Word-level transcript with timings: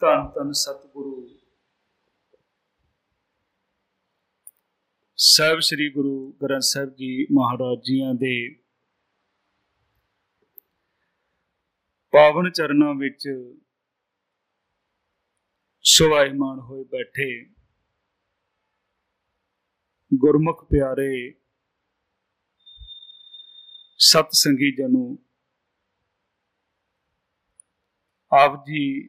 ਧੰਨ 0.00 0.26
ਧੰਨ 0.34 0.52
ਸਤਿਗੁਰੂ। 0.52 1.12
ਸਾਹਿਬ 5.18 5.60
ਸ੍ਰੀ 5.60 5.88
ਗੁਰੂ 5.92 6.32
ਗ੍ਰੰਥ 6.42 6.62
ਸਾਹਿਬ 6.62 6.90
ਜੀ 6.94 7.26
ਮਹਾਰਾਜ 7.32 7.78
ਜੀਆਂ 7.86 8.12
ਦੇ 8.14 8.34
ਪਾਵਨ 12.12 12.50
ਚਰਨਾਂ 12.50 12.94
ਵਿੱਚ 12.94 13.28
ਸੁਭਾਇਮਾਨ 15.84 16.60
ਹੋਏ 16.60 16.84
ਬੈਠੇ 16.84 17.30
ਗੁਰਮੁਖ 20.10 20.64
ਪਿਆਰੇ 20.64 21.10
ਸਤ 23.98 24.28
ਸੰਗੀ 24.34 24.74
ਜਨੋ, 24.76 25.16
ਆਪ 28.32 28.64
ਜੀ 28.66 29.08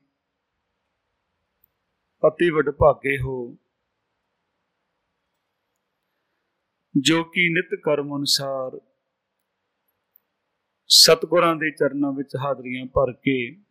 ਅਤੀ 2.24 2.50
ਵੱਡ 2.50 2.70
ਭਾਗੇ 2.70 3.18
ਹੋ। 3.18 3.58
ਜੋ 7.00 7.24
ਕਿ 7.24 7.50
ਨਿਤ 7.50 7.80
ਕਰਮ 7.84 8.16
ਅਨੁਸਾਰ 8.18 8.82
ਸਤਗੁਰਾਂ 10.88 11.56
ਦੇ 11.56 11.72
ਚਰਨਾਂ 11.72 12.12
ਵਿੱਚ 12.12 12.36
ਹਾਜ਼ਰੀਆਂ 12.36 12.86
ਭਰ 12.86 13.14
ਕੇ 13.14 13.64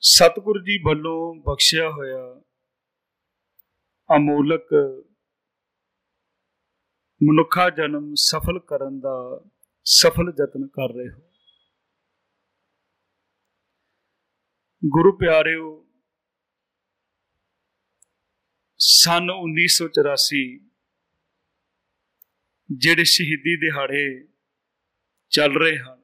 ਸਤਗੁਰ 0.00 0.62
ਜੀ 0.62 0.78
ਵੱਲੋਂ 0.84 1.34
ਬਖਸ਼ਿਆ 1.34 1.90
ਹੋਇਆ 1.90 2.42
ਅਮੋਲਕ 4.16 4.68
ਮਨੁੱਖਾ 7.22 7.70
ਜਨਮ 7.70 8.14
ਸਫਲ 8.14 8.58
ਕਰਨ 8.58 9.00
ਦਾ 9.00 9.44
ਸਫਲ 9.84 10.32
ਯਤਨ 10.40 10.66
ਕਰ 10.66 10.88
ਰਹੇ 10.94 11.12
ਹੋ। 11.12 11.28
ਗੁਰੂ 14.84 15.12
ਪਿਆਰਿਓ 15.12 15.87
ਸਨ 18.78 19.30
1984 19.30 20.58
ਜਿਹੜੇ 22.78 23.04
ਸ਼ਹੀਦੀ 23.04 23.56
ਦਿਹਾੜੇ 23.56 24.28
ਚੱਲ 25.28 25.56
ਰਹੇ 25.58 25.78
ਹਨ। 25.78 26.02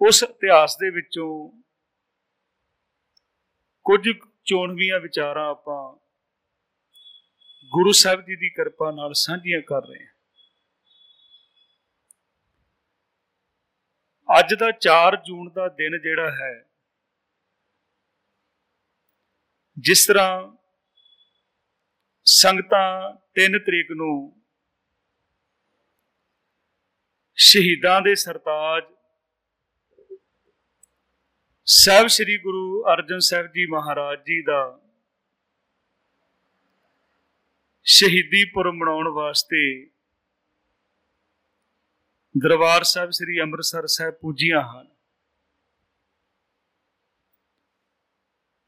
ਉਸ 0.00 0.22
ਇਤਿਹਾਸ 0.22 0.76
ਦੇ 0.76 0.90
ਵਿੱਚੋਂ 0.90 1.62
ਕੁਝ 3.84 4.08
ਚੋਣਵੀਆਂ 4.44 5.00
ਵਿਚਾਰਾਂ 5.00 5.50
ਆਪਾਂ 5.50 5.98
ਗੁਰੂ 7.72 7.92
ਸਾਹਿਬ 7.92 8.20
ਜੀ 8.20 8.36
ਦੀ 8.36 8.50
ਕਿਰਪਾ 8.50 8.90
ਨਾਲ 8.90 9.12
ਸਾਂਝੀਆਂ 9.14 9.60
ਕਰ 9.60 9.86
ਰਹੇ 9.88 10.06
ਹਾਂ। 10.06 10.12
ਅੱਜ 14.38 14.54
ਦਾ 14.54 14.70
4 14.70 15.16
ਜੂਨ 15.16 15.52
ਦਾ 15.52 15.68
ਦਿਨ 15.68 16.00
ਜਿਹੜਾ 16.02 16.30
ਹੈ 16.30 16.71
ਜਿਸ 19.82 20.06
ਤਰ੍ਹਾਂ 20.06 20.56
ਸੰਗਤਾਂ 22.26 23.12
3 23.40 23.58
ਤਰੀਕ 23.58 23.90
ਨੂੰ 23.92 24.42
ਸ਼ਹੀਦਾਂ 27.38 28.00
ਦੇ 28.00 28.14
ਸਰਤਾਜ 28.14 28.84
ਸਾਹਿਬ 31.66 32.06
ਸ੍ਰੀ 32.06 32.38
ਗੁਰੂ 32.38 32.82
ਅਰਜਨ 32.92 33.18
ਸਾਹਿਬ 33.18 33.46
ਜੀ 33.46 33.66
ਮਹਾਰਾਜ 33.66 34.18
ਜੀ 34.18 34.42
ਦਾ 34.42 34.78
ਸ਼ਹੀਦੀ 37.86 38.44
ਪੁਰਬ 38.44 38.74
ਮਨਾਉਣ 38.74 39.08
ਵਾਸਤੇ 39.08 39.64
ਦਰਬਾਰ 42.34 42.82
ਸਾਹਿਬ 42.82 43.10
ਸ੍ਰੀ 43.10 43.40
ਅੰਮ੍ਰਿਤਸਰ 43.40 43.86
ਸਾਹਿਬ 43.86 44.14
ਪੂਜੀਆਂ 44.14 44.62
ਹਨ। 44.62 44.91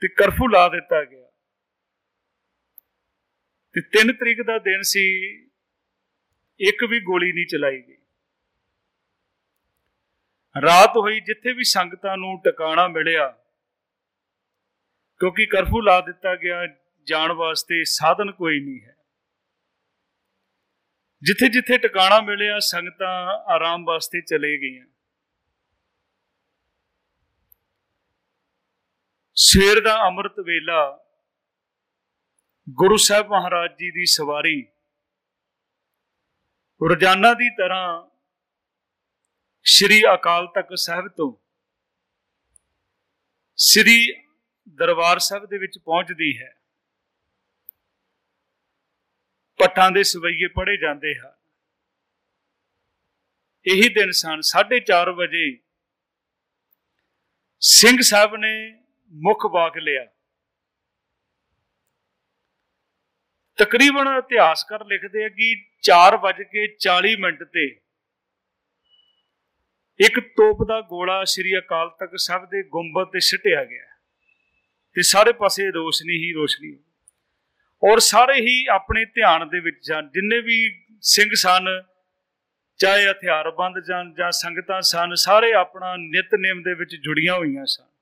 ਤੇ 0.02 0.08
ਕਰਫੂ 0.08 0.48
ਲਾ 0.48 0.68
ਦਿੱਤਾ 0.68 1.02
ਗਿਆ। 1.04 1.26
ਤੇ 3.74 3.80
3 3.92 4.12
ਤਰੀਕ 4.12 4.42
ਦਾ 4.42 4.58
ਦਿਨ 4.58 4.82
ਸੀ, 4.82 5.04
ਇੱਕ 6.60 6.84
ਵੀ 6.84 7.00
ਗੋਲੀ 7.00 7.32
ਨਹੀਂ 7.32 7.46
ਚਲਾਈ 7.46 7.80
ਗਈ। 7.82 7.96
ਰਾਤ 10.56 10.96
ਹੋਈ, 10.96 11.20
ਜਿੱਥੇ 11.20 11.52
ਵੀ 11.52 11.64
ਸੰਗਤਾਂ 11.64 12.16
ਨੂੰ 12.16 12.40
ਟਿਕਾਣਾ 12.44 12.86
ਮਿਲਿਆ, 12.88 13.28
ਕਿਉਂਕਿ 15.20 15.46
ਕਰਫੂ 15.46 15.80
ਲਾ 15.80 16.00
ਦਿੱਤਾ 16.00 16.34
ਗਿਆ, 16.36 16.66
ਜਾਣ 17.06 17.32
ਵਾਸਤੇ 17.32 17.82
ਸਾਧਨ 17.84 18.30
ਕੋਈ 18.32 18.60
ਨਹੀਂ 18.60 18.80
ਹੈ। 18.80 18.96
ਜਿੱਥੇ 21.22 21.48
ਜਿੱਥੇ 21.48 21.78
ਟਿਕਾਣਾ 21.78 22.20
ਮਿਲਿਆ, 22.20 22.58
ਸੰਗਤਾਂ 22.58 23.14
ਆਰਾਮ 23.54 23.84
ਵਾਸਤੇ 23.84 24.20
ਚਲੇ 24.20 24.56
ਗਈਆਂ। 24.60 24.86
ਸਵੇਰ 29.44 29.80
ਦਾ 29.80 29.94
ਅੰਮ੍ਰਿਤ 30.06 30.38
ਵੇਲਾ, 30.40 30.82
ਗੁਰੂ 32.68 32.96
ਸਾਹਿਬ 32.96 33.26
ਮਹਾਰਾਜ 33.26 33.70
ਜੀ 33.70 33.90
ਦੀ 33.90 34.04
ਸਵਾਰੀ, 34.06 34.60
ਰੋਜ਼ਾਨਾ 36.80 37.32
ਦੀ 37.34 37.48
ਤਰ੍ਹਾਂ 37.50 38.10
ਸ਼੍ਰੀ 39.62 40.00
ਅਕਾਲ 40.14 40.46
ਤਖਤ 40.46 40.74
ਸਾਹਿਬ 40.74 41.08
ਤੋਂ 41.08 41.32
ਸ਼੍ਰੀ 43.56 44.12
ਦਰਬਾਰ 44.68 45.18
ਸਾਹਿਬ 45.18 45.44
ਦੇ 45.46 45.58
ਵਿੱਚ 45.58 45.78
ਪਹੁੰਚਦੀ 45.78 46.32
ਹੈ। 46.38 46.52
ਪੱਟਾਂ 49.60 49.90
ਦੇ 49.90 50.02
ਸਵਈਏ 50.02 50.48
ਪੜੇ 50.48 50.76
ਜਾਂਦੇ 50.76 51.14
ਹਨ। 51.14 51.34
ਇਹੀ 53.66 53.88
ਦਿਨ 53.88 54.10
ਸਨ 54.10 54.40
4:30 54.40 55.12
ਵਜੇ 55.12 55.46
ਸਿੰਘ 57.60 58.00
ਸਾਹਿਬ 58.00 58.36
ਨੇ 58.36 58.83
ਮੁੱਖ 59.14 59.46
ਬਾਗ 59.46 59.76
ਲਿਆ। 59.76 60.06
ਤਕਰੀਬਨ 63.56 64.08
ਇਤਿਹਾਸਕਾਰ 64.18 64.84
ਲਿਖਦੇ 64.86 65.24
ਆ 65.24 65.28
ਕਿ 65.28 65.66
4:40 65.82 67.16
ਮਿੰਟ 67.16 67.42
ਤੇ 67.42 67.80
ਇੱਕ 70.00 70.20
ਤੋਪ 70.20 70.68
ਦਾ 70.68 70.80
ਗੋਲਾ 70.80 71.24
ਸ੍ਰੀ 71.24 71.58
ਅਕਾਲ 71.58 71.90
ਤਖਤ 71.90 72.14
ਸਾਹਿਬ 72.16 72.44
ਦੇ 72.44 72.62
ਗੁੰਬਦ 72.62 73.06
ਤੇ 73.12 73.20
ਸਿੱਟਿਆ 73.20 73.64
ਗਿਆ। 73.64 73.84
ਤੇ 74.94 75.02
ਸਾਰੇ 75.02 75.32
ਪਾਸੇ 75.32 75.70
ਰੋਸ਼ਨੀ 75.70 76.26
ਹੀ 76.26 76.32
ਰੋਸ਼ਨੀ। 76.32 76.84
ਔਰ 77.90 77.98
ਸਾਰੇ 77.98 78.40
ਹੀ 78.40 78.66
ਆਪਣੇ 78.66 79.04
ਧਿਆਨ 79.04 79.48
ਦੇ 79.48 79.60
ਵਿੱਚ 79.60 79.86
ਜਾਣ। 79.86 80.08
ਜਿੰਨੇ 80.08 80.40
ਵੀ 80.40 80.86
ਸਿੰਘ 81.00 81.30
ਸਨ, 81.34 81.82
ਚਾਹੇ 82.76 83.10
ਹਥਿਆਰਬੰਦ 83.10 83.84
ਜਨ 83.84 84.14
ਜਾਂ 84.14 84.30
ਸੰਗਤਾਂ 84.30 84.80
ਸਨ, 84.80 85.14
ਸਾਰੇ 85.14 85.52
ਆਪਣਾ 85.52 85.96
ਨਿਤਨੇਮ 85.96 86.62
ਦੇ 86.62 86.74
ਵਿੱਚ 86.74 86.96
ਜੁੜੀਆਂ 86.96 87.34
ਹੋਈਆਂ 87.34 87.66
ਸਨ। 87.66 87.93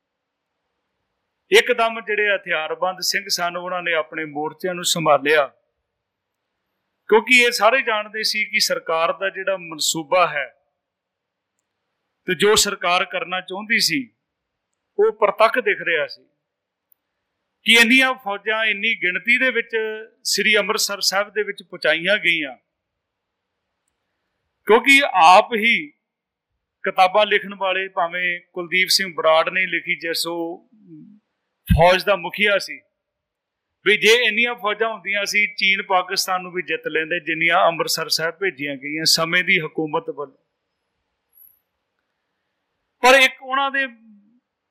ਇੱਕਦਮ 1.58 2.00
ਜਿਹੜੇ 2.00 2.36
ਹਥਿਆਰਬੰਦ 2.36 2.96
ਸਿੰਘ 3.00 3.24
ਸਨ, 3.28 3.56
ਉਹਨਾਂ 3.56 3.82
ਨੇ 3.82 3.92
ਆਪਣੇ 3.92 4.24
ਮੋਰਚਿਆਂ 4.24 4.74
ਨੂੰ 4.74 4.84
ਸੰਭਾਲਿਆ। 4.84 5.46
ਕਿਉਂਕਿ 7.08 7.38
ਇਹ 7.38 7.50
ਸਾਰੇ 7.50 7.82
ਜਾਣਦੇ 7.82 8.22
ਸੀ 8.22 8.44
ਕਿ 8.44 8.60
ਸਰਕਾਰ 8.60 9.12
ਦਾ 9.12 9.30
ਜਿਹੜਾ 9.30 9.56
ਮਨਸੂਬਾ 9.56 10.26
ਹੈ 10.26 10.54
ਤੇ 12.26 12.34
ਜੋ 12.34 12.54
ਸਰਕਾਰ 12.54 13.04
ਕਰਨਾ 13.04 13.40
ਚਾਹੁੰਦੀ 13.40 13.78
ਸੀ, 13.78 14.10
ਉਹ 14.98 15.12
ਪ੍ਰਤੱਖ 15.12 15.58
ਦਿਖ 15.58 15.78
ਰਿਹਾ 15.82 16.06
ਸੀ। 16.06 16.24
ਕਿ 17.64 17.72
ਇੰਨੀਆਂ 17.72 18.14
ਫੌਜਾਂ, 18.14 18.64
ਇੰਨੀ 18.64 19.02
ਗਿਣਤੀ 19.02 19.38
ਦੇ 19.38 19.50
ਵਿੱਚ 19.50 19.76
ਸ੍ਰੀ 20.24 20.56
ਅੰਮ੍ਰਿਤਸਰ 20.56 21.00
ਸਾਹਿਬ 21.00 21.30
ਦੇ 21.30 21.42
ਵਿੱਚ 21.42 21.62
ਪਹੁੰਚਾਈਆਂ 21.62 22.16
ਗਈਆਂ। 22.18 22.56
ਕਿਉਂਕਿ 24.66 25.02
ਆਪ 25.14 25.54
ਹੀ 25.54 25.90
ਕਿਤਾਬਾਂ 26.82 27.26
ਲਿਖਣ 27.26 27.54
ਵਾਲੇ, 27.54 27.88
ਭਾਵੇਂ 27.88 28.40
ਕੁਲਦੀਪ 28.52 28.88
ਸਿੰਘ 28.88 29.14
ਬਰਾੜ 29.14 29.48
ਨੇ 29.48 29.66
ਲਿਖੀ 29.66 29.96
ਜਿਸੋ 29.96 30.68
ਫੌਜ 31.68 32.04
ਦਾ 32.04 32.16
ਮੁਖੀਆ 32.16 32.58
ਸੀ। 32.58 32.80
ਵੀ 33.86 33.96
ਜੇ 33.96 34.12
ਇੰਨੀਆਂ 34.24 34.54
ਫੌਜਾਂ 34.54 34.88
ਹੁੰਦੀਆਂ 34.88 35.24
ਸੀ, 35.24 35.46
ਚੀਨ, 35.46 35.82
ਪਾਕਿਸਤਾਨ 35.82 36.42
ਨੂੰ 36.42 36.52
ਵੀ 36.52 36.62
ਜਿੱਤ 36.62 36.88
ਲੈਂਦੇ, 36.88 37.20
ਜਿੰਨੀਆਂ 37.20 37.66
ਅੰਮ੍ਰਿਤਸਰ 37.66 38.08
ਸਾਹਿਬ 38.08 38.34
ਭੇਜੀਆਂ 38.34 38.76
ਗਈਆਂ 38.76 39.04
ਸਮੇਂ 39.04 39.42
ਦੀ 39.44 39.58
ਹਕੂਮਤ 39.58 40.10
ਵੱਲੋਂ। 40.10 40.38
ਪਰ 43.02 43.14
ਇੱਕ 43.14 43.42
ਉਹਨਾਂ 43.42 43.70
ਦੇ 43.70 43.86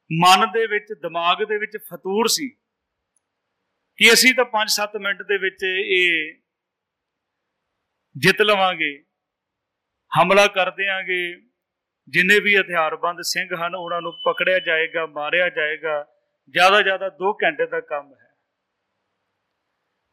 ਮਨ 0.10 0.52
ਦੇ 0.52 0.66
ਵਿੱਚ, 0.68 0.94
ਦਿਮਾਗ 0.94 1.44
ਦੇ 1.44 1.58
ਵਿੱਚ 1.58 1.78
ਫਤੂਰ 1.78 2.28
ਸੀ 2.28 2.48
ਕਿ 4.00 4.14
ਅਸੀਂ 4.14 4.34
ਤਾਂ 4.34 4.46
5-7 4.46 4.98
ਮਿੰਟ 4.98 5.22
ਦੇ 5.22 5.38
ਵਿੱਚ 5.38 5.64
ਇਹ 5.64 6.34
ਜਿੱਤ 8.16 8.42
ਲਵਾਂਗੇ, 8.42 8.94
ਹਮਲਾ 10.12 10.48
ਕਰ 10.48 10.72
ਦੇਾਂਗੇ 10.72 11.22
ਜਿੰਨੇ 12.08 12.40
ਵੀ 12.40 12.56
ਹਥਿਆਰਬੰਦ 12.58 13.22
ਸਿੰਘ 13.22 13.48
ਹਨ, 13.56 13.76
ਉਹਨਾਂ 13.76 14.02
ਨੂੰ 14.02 14.14
ਪਕੜਿਆ 14.26 14.60
ਜਾਏਗਾ, 14.60 15.06
ਮਾਰਿਆ 15.06 15.50
ਜਾਏਗਾ 15.50 16.06
ਜ਼ਿਆਦਾ 16.52 16.82
ਜ਼ਿਆਦਾ 16.82 17.08
2 17.08 17.34
ਘੰਟੇ 17.44 17.66
ਦਾ 17.66 17.80
ਕੰਮ 17.80 18.14
ਹੈ। 18.14 18.36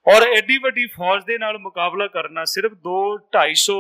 ਔਰ 0.07 0.23
ਐਡੀ 0.39 0.59
ਵੱਡੀ 0.59 0.87
ਫੌਜ 0.87 1.25
ਦੇ 1.25 1.39
ਨਾਲ 1.39 1.59
ਮੁਕਾਬਲਾ 1.59 2.07
ਕਰਨਾ 2.07 2.45
ਸਿਰਫ 2.45 2.73
2 2.73 3.17
250 3.17 3.79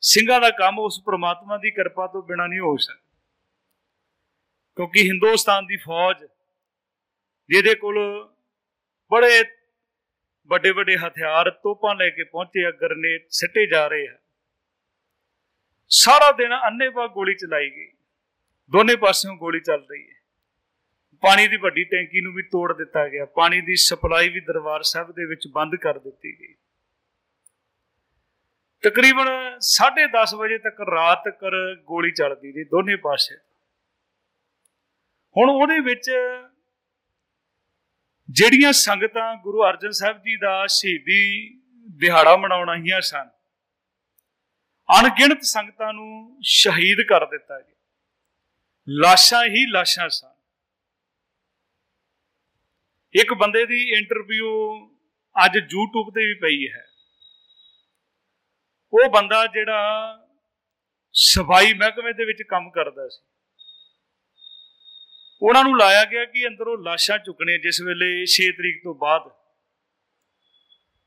ਸਿੰਘਾਂ 0.00 0.40
ਦਾ 0.40 0.50
ਕੰਮ 0.50 0.78
ਉਸ 0.78 1.02
ਪ੍ਰਮਾਤਮਾ 1.06 1.56
ਦੀ 1.56 1.70
ਕਿਰਪਾ 1.70 2.06
ਤੋਂ 2.06 2.22
ਬਿਨਾ 2.22 2.46
ਨਹੀਂ 2.46 2.60
ਹੋ 2.60 2.76
ਸਕਦਾ। 2.76 3.18
ਕਿਉਂਕਿ 4.76 5.02
ਹਿੰਦੁਸਤਾਨ 5.02 5.66
ਦੀ 5.66 5.76
ਫੌਜ 5.76 6.24
ਜਿਹਦੇ 7.48 7.74
ਕੋਲ 7.74 8.28
ਬੜੇ 9.10 9.44
ਵੱਡੇ 10.46 10.70
ਵੱਡੇ 10.70 10.96
ਹਥਿਆਰ 10.96 11.50
ਤੋਪਾਂ 11.50 11.94
ਲੈ 11.94 12.10
ਕੇ 12.10 12.24
ਪਹੁੰਚੇ 12.24 12.68
ਅਗਰ 12.68 12.94
ਨੇ, 12.96 13.18
ਸਿੱਟੇ 13.30 13.66
ਜਾ 13.66 13.86
ਰਹੇ 13.86 14.08
ਹਨ। 14.08 14.18
ਸਾਰਾ 15.88 16.32
ਦਿਨ 16.32 16.54
ਅੰਨੇਵਾ 16.54 17.06
ਗੋਲੀ 17.06 17.34
ਚਲਾਈ 17.34 17.70
ਗਈ। 17.70 17.92
ਦੋਨੇ 18.70 18.96
ਪਾਸਿਓਂ 18.96 19.36
ਗੋਲੀ 19.36 19.60
ਚੱਲ 19.60 19.86
ਰਹੀ 19.90 20.10
ਹੈ। 20.10 20.17
ਪਾਣੀ 21.22 21.46
ਦੀ 21.48 21.56
ਵੱਡੀ 21.56 21.84
ਟੈਂਕੀ 21.84 22.20
ਨੂੰ 22.20 22.32
ਵੀ 22.34 22.42
ਤੋੜ 22.42 22.72
ਦਿੱਤਾ 22.76 23.08
ਗਿਆ। 23.08 23.24
ਪਾਣੀ 23.36 23.60
ਦੀ 23.60 23.76
ਸਪਲਾਈ 23.76 24.28
ਵੀ 24.28 24.40
ਦਰਬਾਰ 24.40 24.82
ਸਾਹਿਬ 24.82 25.10
ਦੇ 25.12 25.24
ਵਿੱਚ 25.26 25.46
ਬੰਦ 25.48 25.76
ਕਰ 25.76 25.98
ਦਿੱਤੀ 25.98 26.32
ਗਈ। 26.40 26.54
ਤਕਰੀਬਨ 28.84 29.28
10:30 29.60 30.34
ਵਜੇ 30.34 30.58
ਤੱਕ 30.58 30.80
ਰਾਤ 30.90 31.24
ਤੱਕ 31.24 31.40
ਗੋਲੀ 31.84 32.10
ਚੱਲਦੀ 32.10 32.52
ਰਹੀ 32.52 32.64
ਦੋਨੇ 32.64 32.96
ਪਾਸੇ। 32.96 33.36
ਹੁਣ 35.36 35.50
ਉਹਦੇ 35.50 35.78
ਵਿੱਚ 35.80 36.10
ਜਿਹੜੀਆਂ 38.28 38.72
ਸੰਗਤਾਂ 38.72 39.34
ਗੁਰੂ 39.36 39.62
ਅਰਜਨ 39.64 39.90
ਸਾਹਿਬ 39.90 40.18
ਜੀ 40.18 40.36
ਦਾ 40.36 40.66
ਸ਼ਹੀਦੀ 40.66 41.20
ਦਿਹਾੜਾ 41.98 42.36
ਮਨਾਉਣ 42.36 42.68
ਆਈਆਂ 42.68 43.00
ਸਨ, 43.00 43.28
ਅਣਗਿਣਤ 44.88 45.42
ਸੰਗਤਾਂ 45.42 45.92
ਨੂੰ 45.92 46.38
ਸ਼ਹੀਦ 46.42 47.00
ਕਰ 47.08 47.26
ਦਿੱਤਾ 47.26 47.60
ਗਿਆ। 47.60 47.74
ਲਾਸ਼ਾਂ 48.88 49.44
ਹੀ 49.44 49.66
ਲਾਸ਼ਾਂ 49.66 50.08
ਸਨ। 50.08 50.34
ਇੱਕ 53.20 53.34
ਬੰਦੇ 53.34 53.66
ਦੀ 53.66 53.90
ਇੰਟਰਵਿਊ 53.90 54.50
ਅੱਜ 55.44 55.58
YouTube 55.58 56.10
ਤੇ 56.14 56.26
ਵੀ 56.26 56.34
ਪਈ 56.34 56.68
ਹੈ। 56.68 56.86
ਉਹ 58.92 59.10
ਬੰਦਾ 59.10 59.46
ਜਿਹੜਾ 59.46 60.18
ਸਫ਼ਾਈ 61.12 61.74
ਮਹਿਕਮੇ 61.74 62.12
ਦੇ 62.12 62.24
ਵਿੱਚ 62.24 62.42
ਕੰਮ 62.42 62.70
ਕਰਦਾ 62.70 63.08
ਸੀ। 63.08 63.24
ਉਹਨਾਂ 65.42 65.64
ਨੂੰ 65.64 65.78
ਲਾਇਆ 65.78 66.04
ਗਿਆ 66.04 66.24
ਕਿ 66.24 66.46
ਅੰਦਰੋਂ 66.46 66.78
ਲਾਸ਼ਾਂ 66.78 67.18
ਚੁੱਕਣੇ 67.18 67.58
ਜਿਸ 67.58 67.80
ਵੇਲੇ 67.80 68.26
6 68.26 68.50
ਤਰੀਕ 68.52 68.80
ਤੋਂ 68.84 68.94
ਬਾਅਦ। 68.94 69.30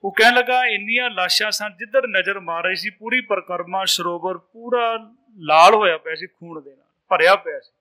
ਉਹ 0.03 0.11
ਕਹਿਣ 0.11 0.33
ਲੱਗਾ, 0.33 0.65
ਇੰਨੀਆਂ 0.65 1.09
ਲਾਸ਼ਾਂ 1.09 1.51
ਸਨ 1.51 1.75
ਜਿੱਧਰ 1.77 2.07
ਨਜ਼ਰ 2.07 2.39
ਮਾਰ 2.39 2.63
ਰਹੀ 2.63 2.75
ਸੀ, 2.75 2.89
ਪੂਰੀ 2.89 3.21
ਪ੍ਰਕਰਮਾ, 3.21 3.85
ਸਰੋਵਰ 3.85 4.37
ਪੂਰਾ 4.37 5.13
ਲਾਲ 5.37 5.73
ਹੋਇਆ 5.73 5.97
ਪਿਆ 5.97 6.15
ਸੀ 6.15 6.27
ਖੂਨ 6.27 6.63
ਦੇ 6.63 6.75
ਨਾਲ, 6.75 6.87
ਭਰਿਆ 7.09 7.35
ਪਿਆ 7.35 7.59
ਸੀ। 7.59 7.80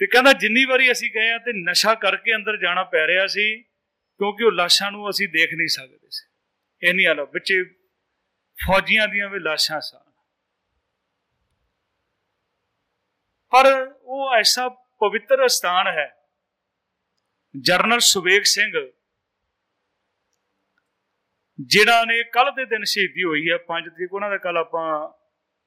ਤੇ 0.00 0.06
ਕਹਿੰਦਾ 0.06 0.32
ਜਿੰਨੀ 0.32 0.64
ਵਾਰੀ 0.64 0.90
ਅਸੀਂ 0.92 1.10
ਗਏ 1.10 1.30
ਆ 1.30 1.38
ਤੇ 1.38 1.52
ਨਸ਼ਾ 1.54 1.94
ਕਰਕੇ 1.94 2.34
ਅੰਦਰ 2.36 2.56
ਜਾਣਾ 2.56 2.84
ਪੈ 2.84 3.06
ਰਿਹਾ 3.06 3.26
ਸੀ, 3.26 3.62
ਕਿਉਂਕਿ 3.62 4.44
ਉਹ 4.44 4.52
ਲਾਸ਼ਾਂ 4.52 4.90
ਨੂੰ 4.92 5.08
ਅਸੀਂ 5.10 5.28
ਦੇਖ 5.28 5.54
ਨਹੀਂ 5.54 5.68
ਸਕਦੇ 5.68 6.10
ਸੀ। 6.10 6.26
ਇੰਨੀਆਂ 6.82 7.14
ਲਾ 7.14 7.24
ਵਿੱਚ 7.24 7.52
ਫੌਜੀਆਂ 8.58 9.08
ਦੀਆਂ 9.08 9.28
ਵੀ 9.28 9.38
ਲਾਸ਼ਾਂ 9.38 9.80
ਸਨ। 9.80 9.98
ਪਰ 13.52 13.66
ਉਹ 14.02 14.34
ਐਸਾ 14.34 14.68
ਪਵਿੱਤਰ 15.00 15.46
ਸਥਾਨ 15.48 15.86
ਹੈ, 15.88 16.08
ਜਰਨਲ 17.54 18.00
ਸੁਵੇਗ 18.00 18.42
ਸਿੰਘ, 18.44 18.72
ਜਿਹੜਾ 21.58 22.04
ਨੇ 22.04 22.22
ਕੱਲ 22.24 22.50
ਦੇ 22.50 22.64
ਦਿਨ 22.64 22.84
ਸ਼ਹੀਦੀ 22.84 23.24
ਹੋਈ 23.24 23.48
ਹੈ 23.50 23.56
5 23.68 23.88
ਤਰੀਕ, 23.88 24.12
ਉਹਨਾਂ 24.12 24.30
ਦਾ 24.30 24.36
ਕੱਲ 24.38 24.56
ਆਪਾਂ 24.56 24.86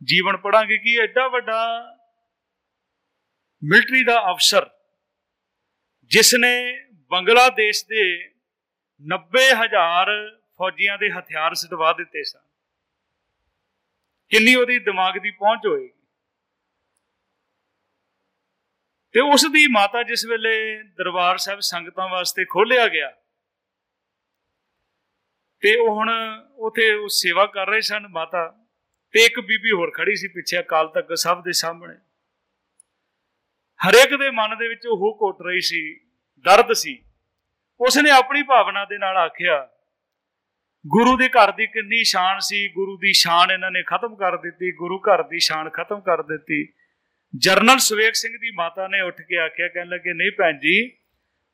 ਜੀਵਨ 0.02 0.38
ਪੜਾਂਗੇ 0.38 0.78
ਕਿ 0.78 0.98
ਐਡਾ 1.04 1.28
ਵੱਡਾ 1.28 1.62
ਮਿਲਟਰੀ 3.62 4.04
ਦਾ 4.04 4.20
ਅਫਸਰ 4.32 4.70
ਜਿਸ 6.12 6.34
ਨੇ 6.36 6.54
ਬੰਗਲਾਦੇਸ਼ 7.12 7.84
ਦੇ 7.86 8.04
90000 9.06 10.10
ਫੌਜੀਆਂ 10.58 10.98
ਦੇ 10.98 11.10
ਹਥਿਆਰ 11.10 11.54
ਸਟਵਾ 11.54 11.92
ਦਿੱਤੇ 11.94 12.24
ਸਨ, 12.24 12.40
ਕਿੰਨੀ 14.32 14.56
ਉਹਦੀ 14.56 14.80
ਦਿਮਾਗ 14.80 15.18
ਦੀ 15.18 15.32
ਪਹੁੰਚ 15.32 15.68
ਹੋਏਗੀ? 15.68 15.92
ਤੇ 19.16 19.20
ਉਸ 19.34 19.46
ਦੀ 19.46 19.68
ਮਾਤਾ 19.68 20.04
ਜਿਸ 20.04 20.26
ਵੇਲੇ 20.26 20.52
ਦਰਬਾਰ 20.84 21.38
ਸਾਹਿਬ 21.38 21.60
ਸੰਗਤਾਂ 21.60 22.08
ਵਾਸਤੇ 22.10 22.46
ਖੋਲਿਆ 22.46 22.88
ਗਿਆ, 22.88 23.10
ਤੇ 25.64 25.76
ਉਹ 25.76 25.96
ਹੁਣ 25.96 26.10
ਉਥੇ 26.58 26.94
ਉਹ 26.94 27.08
ਸੇਵਾ 27.12 27.46
ਕਰ 27.46 27.68
ਰਹੇ 27.68 27.82
ਸਨ 27.82 28.08
ਮਾਤਾ, 28.08 28.48
ਤੇ 29.14 29.26
ਇੱਕ 29.26 29.40
ਬੀਬੀ 29.40 29.72
ਹੋਰ 29.72 29.92
ਖੜੀ 29.92 30.16
ਸੀ 30.16 30.28
ਪਿੱਛੇ 30.28 30.60
ਅਕਾਲ 30.60 30.88
ਤੱਕ 30.88 31.14
ਸਭ 31.18 31.44
ਦੇ 31.44 31.52
ਸਾਹਮਣੇ। 31.52 31.98
ਹਰੇਕ 33.88 34.16
ਦੇ 34.16 34.30
ਮਨ 34.30 34.58
ਦੇ 34.58 34.68
ਵਿੱਚ 34.68 34.88
ਉਹ 34.88 35.18
ਘੁੱਟ 35.22 35.42
ਰਹੀ 35.48 35.62
ਸੀ, 35.62 36.00
ਦਰਦ 36.46 36.74
ਸੀ। 36.74 37.04
ਉਸਨੇ 37.82 38.10
ਆਪਣੀ 38.10 38.44
ਭਾਵਨਾ 38.44 38.86
ਦੇ 38.86 38.98
ਨਾਲ 38.98 39.18
ਆਖਿਆ, 39.18 39.70
ਗੁਰੂ 40.88 41.18
ਦੇ 41.18 41.30
ਘਰ 41.30 41.52
ਦੀ 41.52 41.68
ਕਿੰਨੀ 41.68 42.04
ਸ਼ਾਨ 42.04 42.40
ਸੀ, 42.40 42.68
ਗੁਰੂ 42.68 42.98
ਦੀ 42.98 43.14
ਸ਼ਾਨ 43.14 43.52
ਇਹਨਾਂ 43.52 43.72
ਨੇ 43.72 43.84
ਖਤਮ 43.84 44.16
ਕਰ 44.16 44.38
ਦਿੱਤੀ, 44.38 44.72
ਗੁਰੂ 44.72 45.00
ਘਰ 45.00 45.24
ਦੀ 45.24 45.40
ਸ਼ਾਨ 45.40 45.70
ਖਤਮ 45.70 46.00
ਕਰ 46.00 46.24
ਦਿੱਤੀ। 46.24 46.74
ਜਰਨਲ 47.36 47.78
ਸੁਵੇਗ 47.78 48.14
ਸਿੰਘ 48.14 48.38
ਦੀ 48.38 48.52
ਮਾਤਾ 48.52 48.88
ਨੇ 48.88 49.02
ਉੱਠ 49.02 49.22
ਕੇ 49.22 49.38
ਆਖਿਆ, 49.38 49.68
ਕਹਿਣ 49.68 49.88
ਲੱਗੇ, 49.88 50.14
ਨਹੀਂ 50.14 50.32
ਭੈਣ 50.38 50.60
ਜੀ, 50.60 50.92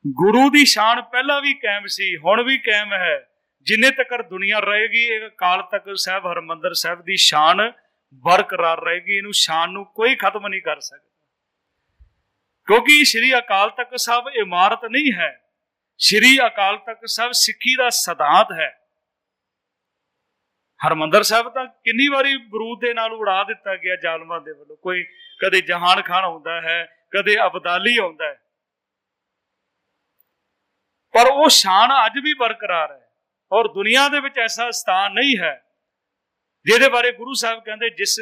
ਗੁਰੂ 0.07 0.49
ਦੀ 0.49 0.65
ਸ਼ਾਨ 0.65 1.01
ਪਹਿਲਾਂ 1.01 1.41
ਵੀ 1.41 1.53
ਕਾਇਮ 1.53 1.85
ਸੀ, 1.85 2.17
ਹੁਣ 2.17 2.43
ਵੀ 2.43 2.57
ਕਾਇਮ 2.57 2.93
ਹੈ। 2.93 3.29
ਜਿੰਨੇ 3.67 3.91
ਤੱਕ 3.91 4.21
ਦੁਨੀਆ 4.21 4.59
ਰਹੇਗੀ, 4.59 5.03
ਇਹ 5.03 5.29
ਕਾਲ 5.29 5.61
ਤੱਕ 5.61 5.83
ਸਾਹਿਬ, 5.95 6.27
ਹਰਮੰਦਰ 6.27 6.73
ਸਾਹਿਬ 6.73 7.01
ਦੀ 7.01 7.15
ਸ਼ਾਨ 7.15 7.71
ਬਰਕਰਾਰ 8.11 8.83
ਰਹੇਗੀ, 8.83 9.17
ਇਹਨੂੰ 9.17 9.33
ਸ਼ਾਨ 9.33 9.71
ਨੂੰ 9.71 9.85
ਕੋਈ 9.85 10.15
ਖਤਮ 10.15 10.47
ਨਹੀਂ 10.47 10.61
ਕਰ 10.61 10.79
ਸਕਦਾ। 10.79 11.06
ਕਿਉਂਕਿ 12.67 13.03
ਸ੍ਰੀ 13.05 13.37
ਅਕਾਲ 13.37 13.69
ਤਖਤ 13.69 13.95
ਸਾਹਿਬ 13.97 14.27
ਇਮਾਰਤ 14.35 14.85
ਨਹੀਂ 14.85 15.11
ਹੈ, 15.13 15.31
ਸ੍ਰੀ 15.99 16.37
ਅਕਾਲ 16.47 16.77
ਤਖਤ 16.77 17.05
ਸਾਹਿਬ 17.07 17.31
ਸਿੱਖੀ 17.41 17.75
ਦਾ 17.75 17.89
ਸਿਧਾਂਤ 17.89 18.51
ਹੈ। 18.59 18.69
ਹਰਮੰਦਰ 20.79 21.23
ਸਾਹਿਬ 21.23 21.49
ਤਾਂ 21.53 21.65
ਕਿੰਨੀ 21.65 22.07
ਵਾਰੀ 22.07 22.35
ਬਰੂਦ 22.47 22.79
ਦੇ 22.81 22.93
ਨਾਲ 22.93 23.13
ਉਡਾ 23.13 23.43
ਦਿੱਤਾ 23.43 23.75
ਗਿਆ 23.75 23.95
ਜ਼ਾਲਮਾਂ 23.95 24.39
ਦੇ 24.41 24.51
ਵੱਲੋਂ। 24.51 24.75
ਕੋਈ 24.77 25.03
ਕਦੇ 25.41 25.61
ਜਹਾਨ 25.61 26.01
ਖਾਨ 26.01 26.25
ਹੁੰਦਾ 26.25 26.59
ਹੈ, 26.61 26.83
ਕਦੇ 27.11 27.35
ਅਬਦਾਲੀ 27.45 27.97
ਆਉਂਦਾ 27.97 28.25
ਹੈ। 28.25 28.35
ਪਰ 31.13 31.31
ਉਹ 31.31 31.49
ਸ਼ਾਨ 31.49 31.91
ਅੱਜ 32.05 32.19
ਵੀ 32.23 32.33
ਬਰਕਰਾਰ 32.33 32.91
ਹੈ 32.91 33.05
ਔਰ 33.51 33.67
ਦੁਨੀਆ 33.73 34.07
ਦੇ 34.09 34.19
ਵਿੱਚ 34.19 34.37
ਐਸਾ 34.39 34.69
ਸਥਾਨ 34.71 35.13
ਨਹੀਂ 35.13 35.37
ਹੈ 35.39 35.55
ਜਿਹਦੇ 36.65 36.89
ਬਾਰੇ 36.89 37.11
ਗੁਰੂ 37.11 37.33
ਸਾਹਿਬ 37.33 37.63
ਕਹਿੰਦੇ, 37.63 37.89
ਜਿਸ 37.89 38.19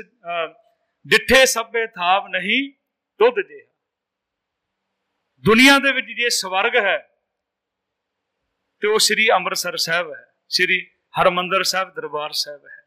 ਡਿੱਠੇ 1.05 1.45
ਸਭੇ 1.45 1.85
ਥਾਪ 1.87 2.27
ਨਹੀਂ 2.27 2.61
ਦੁੱਧ 3.19 3.39
ਜੇ 3.47 3.65
ਦੁਨੀਆ 5.45 5.77
ਦੇ 5.79 5.91
ਵਿੱਚ 5.91 6.07
ਜੇ 6.07 6.29
ਸਵਰਗ 6.29 6.75
ਹੈ, 6.75 6.97
ਤੇ 8.81 8.87
ਉਹ 8.87 8.99
ਸ੍ਰੀ 8.99 9.27
ਅੰਮ੍ਰਿਤਸਰ 9.29 9.75
ਸਾਹਿਬ 9.77 10.11
ਹੈ, 10.13 10.23
ਸ੍ਰੀ 10.49 10.79
ਹਰਮੰਦਰ 11.13 11.63
ਸਾਹਿਬ 11.63 11.93
ਦਰਬਾਰ 11.95 12.31
ਸਾਹਿਬ 12.33 12.65
ਹੈ। 12.65 12.83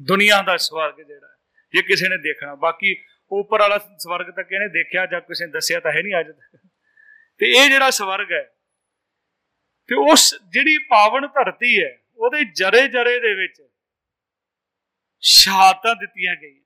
ਦੁਨੀਆ 0.00 0.40
ਦਾ 0.42 0.56
ਸਵਰਗ 0.56 1.00
ਜਿਹੜਾ 1.02 1.36
ਜੇ 1.74 1.82
ਕਿਸੇ 1.82 2.08
ਨੇ 2.08 2.16
ਦੇਖਣਾ, 2.18 2.54
ਬਾਕੀ 2.54 2.94
ਉੱਪਰ 3.32 3.60
ਵਾਲਾ 3.60 3.78
ਸਵਰਗ 3.78 4.34
ਤਾਂ 4.34 4.44
ਕਿਹਨੇ 4.44 4.68
ਦੇਖਿਆ 4.68 5.06
ਜਾਂ 5.06 5.20
ਕਿਸੇ 5.20 5.46
ਨੇ 5.46 5.52
ਦੱਸਿਆ 5.52 5.80
ਤਾਂ 5.80 5.92
ਹੈ 5.92 6.02
ਨਹੀਂ 6.02 6.20
ਅੱਜ 6.20 6.26
ਤੱਕ। 6.26 6.66
ਤੇ 7.40 7.50
ਇਹ 7.52 7.68
ਜਿਹੜਾ 7.70 7.90
ਸਵਰਗ 7.90 8.32
ਹੈ, 8.32 8.42
ਤੇ 9.88 9.94
ਉਸ 10.12 10.34
ਜਿਹੜੀ 10.48 10.78
ਪਾਵਨ 10.90 11.26
ਧਰਤੀ 11.26 11.82
ਹੈ, 11.82 11.96
ਉਹਦੇ 12.16 12.44
ਜਰੇ 12.52 12.86
ਜਰੇ 12.88 13.18
ਦੇ 13.20 13.34
ਵਿੱਚ 13.34 13.62
ਸ਼ਹਾਦਤਾਂ 15.22 15.94
ਦਿੱਤੀਆਂ 15.94 16.36
ਗਈਆਂ। 16.36 16.65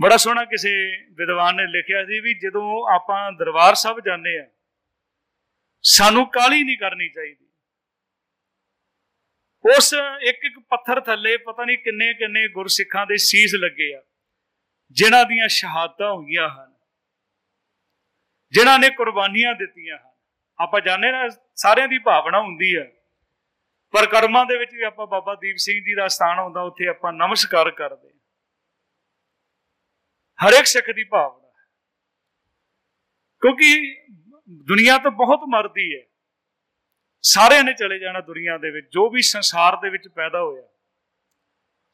ਬੜਾ 0.00 0.16
ਸੋਹਣਾ 0.16 0.44
ਕਿਸੇ 0.44 0.70
ਵਿਦਵਾਨ 1.10 1.56
ਨੇ 1.56 1.66
ਲਿਖਿਆ 1.66 2.04
ਸੀ 2.04 2.18
ਵੀ 2.20 2.34
ਜਦੋਂ 2.34 2.64
ਆਪਾਂ 2.94 3.20
ਦਰਬਾਰ 3.32 3.74
ਸਾਹਿਬ 3.74 4.00
ਜਾਂਦੇ 4.00 4.38
ਆ 4.38 4.46
ਸਾਨੂੰ 5.84 6.26
ਕਾਲੀ 6.30 6.62
ਨਹੀਂ 6.62 6.78
ਕਰਨੀ 6.78 7.08
ਚਾਹੀਦੀ। 7.08 7.44
ਉਸ 9.64 9.94
ਇੱਕ 10.22 10.44
ਇੱਕ 10.44 10.58
ਪੱਥਰ 10.60 11.00
ਥੱਲੇ 11.00 11.36
ਪਤਾ 11.36 11.64
ਨਹੀਂ 11.64 11.78
ਕਿੰਨੇ 11.78 12.12
ਕਿੰਨੇ 12.14 12.46
ਗੁਰਸਿੱਖਾਂ 12.48 13.06
ਦੇ 13.06 13.16
ਸੀਸ 13.16 13.54
ਲੱਗੇ 13.54 13.92
ਆ, 13.94 14.02
ਜਿਨ੍ਹਾਂ 14.96 15.24
ਦੀਆਂ 15.24 15.48
ਸ਼ਹਾਦਤਾਂ 15.48 16.12
ਹੋਈਆਂ 16.12 16.48
ਹਨ, 16.48 16.74
ਜਿਨ੍ਹਾਂ 18.52 18.78
ਨੇ 18.78 18.90
ਕੁਰਬਾਨੀਆਂ 18.90 19.54
ਦਿੱਤੀਆਂ 19.54 19.96
ਹਨ। 19.98 20.10
ਆਪਾਂ 20.58 20.80
ਜਾਣਦੇ 20.80 21.10
ਨਾ, 21.12 21.28
ਸਾਰਿਆਂ 21.56 21.88
ਦੀ 21.88 21.98
ਭਾਵਨਾ 21.98 22.40
ਹੁੰਦੀ 22.40 22.76
ਹੈ 22.76 22.84
ਪਰ 23.94 24.06
ਕਰਮਾਂ 24.06 24.44
ਦੇ 24.46 24.56
ਵਿੱਚ 24.58 24.74
ਵੀ 24.74 24.82
ਆਪਾਂ 24.82 25.06
ਬਾਬਾ 25.06 25.34
ਦੀਪ 25.34 25.56
ਸਿੰਘ 25.56 25.80
ਜੀ 25.84 25.94
ਦਾ 25.94 26.06
ਸਥਾਨ 26.08 26.38
ਹੁੰਦਾ 26.38 26.62
ਉੱਥੇ 26.62 26.88
ਆਪਾਂ 26.88 27.12
ਨਮਸਕਾਰ 27.12 27.70
ਕਰਦੇ 27.70 28.08
ਹਰ 30.44 30.52
ਇੱਕ 30.52 30.66
ਸਿੱਖ 30.66 30.86
ਦੀ 30.90 31.04
ਭਾਵਨਾ 31.04 31.48
ਹੈ। 31.48 31.64
ਕਿਉਂਕਿ 33.40 33.96
ਦੁਨੀਆ 34.48 34.98
ਤਾਂ 34.98 35.10
ਬਹੁਤ 35.10 35.40
ਮਰਦੀ 35.48 35.96
ਹੈ। 35.96 36.02
ਸਾਰਿਆਂ 37.22 37.64
ਨੇ 37.64 37.72
ਚਲੇ 37.72 37.98
ਜਾਣਾ 37.98 38.20
ਦੁਨੀਆ 38.20 38.58
ਦੇ 38.58 38.70
ਵਿੱਚ, 38.70 38.86
ਜੋ 38.90 39.10
ਵੀ 39.10 39.22
ਸੰਸਾਰ 39.22 39.76
ਦੇ 39.76 39.90
ਵਿੱਚ 39.90 40.08
ਪੈਦਾ 40.08 40.40
ਹੋਇਆ। 40.40 40.68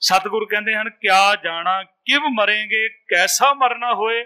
ਸਤਿਗੁਰੂ 0.00 0.46
ਕਹਿੰਦੇ 0.46 0.74
ਹਨ, 0.74 0.90
ਕਿਆ 0.90 1.34
ਜਾਣਾ, 1.44 1.82
ਕਿਵ 1.82 2.20
ਮਰेंगे 2.22 2.92
ਕੈਸਾ 3.08 3.54
ਮਰਨਾ 3.54 3.94
ਹੋਏ? 3.94 4.24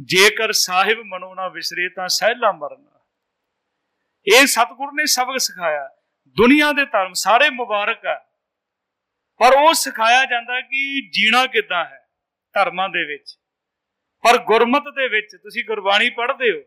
ਜੇਕਰ 0.00 0.52
ਸਾਹਿਬ 0.52 0.98
ਮਨੋ 0.98 1.34
ਨਾ 1.34 1.48
ਵਿਸਰੇ 1.48 1.88
ਤਾਂ 1.88 2.08
ਸਹਿਲਾ 2.08 2.52
ਮਰਨਾ। 2.52 3.00
ਇਹ 4.36 4.46
ਸਤਿਗੁਰੂ 4.46 4.90
ਨੇ 4.90 5.06
ਸਬਕ 5.06 5.38
ਸਿਖਾਇਆ। 5.38 5.88
ਦੁਨੀਆ 6.28 6.72
ਦੇ 6.72 6.84
ਧਰਮ 6.84 7.12
ਸਾਰੇ 7.12 7.50
ਮੁਬਾਰਕ 7.50 8.06
ਆ। 8.06 8.26
ਪਰ 9.38 9.54
ਉਹ 9.54 9.74
ਸਿਖਾਇਆ 9.74 10.24
ਜਾਂਦਾ 10.24 10.60
ਕਿ 10.60 11.10
ਜੀਣਾ 11.10 11.46
ਕਿੱਦਾਂ 11.46 11.84
ਹੈ? 11.84 12.03
ਧਰਮਾਂ 12.54 12.88
ਦੇ 12.88 13.04
ਵਿੱਚ। 13.04 13.38
ਪਰ 14.22 14.38
ਗੁਰਮਤ 14.38 14.82
ਦੇ 14.82 15.08
ਵਿੱਚ 15.08 15.36
ਤੁਸੀਂ 15.42 15.64
ਗੁਰਬਾਣੀ 15.64 16.10
ਪੜ੍ਹਦੇ 16.10 16.50
ਹੋ। 16.50 16.62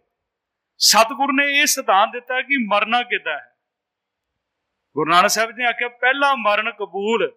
ਸਤਿਗੁਰ 0.78 1.34
ਨੇ 1.34 1.46
ਇਹ 1.52 1.66
ਸਿਧਾਂਤ 1.66 2.10
ਦਿੱਤਾ 2.12 2.42
ਕਿ 2.42 2.58
ਮਰਨਾ 2.58 3.02
ਕਿੱਦਾਂ 3.04 3.38
ਹੈ? 3.40 3.54
ਗੁਰੂ 4.96 5.10
ਨਾਨਕ 5.12 5.30
ਸਾਹਿਬ 5.30 5.52
ਨੇ 5.52 5.66
ਆਖਿਆ, 5.66 5.88
ਪਹਿਲਾ 5.90 6.36
ਮਰਨ 6.36 6.72
ਕਬੂਲ, 6.72 7.32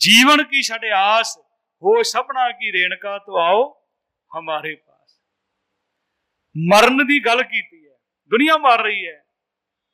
ਜੀਵਨ 0.00 0.42
ਕੀ 0.42 0.62
ਛੜੇ 0.62 0.90
ਆਸ 0.94 1.38
ਹੋ 1.82 2.02
ਸਪਨਾ 2.02 2.50
ਕੀ 2.52 2.72
ਰੇਣਕਾ 2.72 3.18
ਤੋਂ 3.18 3.38
ਆਓ 3.40 3.86
ਹਮਾਰੇ 4.38 4.74
ਪਾਸ। 4.74 5.20
ਮਰਨ 6.56 7.06
ਦੀ 7.06 7.24
ਗੱਲ 7.26 7.42
ਕੀਤੀ 7.42 7.88
ਹੈ, 7.88 7.96
ਦੁਨੀਆ 8.28 8.56
ਮਰ 8.56 8.82
ਰਹੀ 8.82 9.06
ਹੈ। 9.08 9.24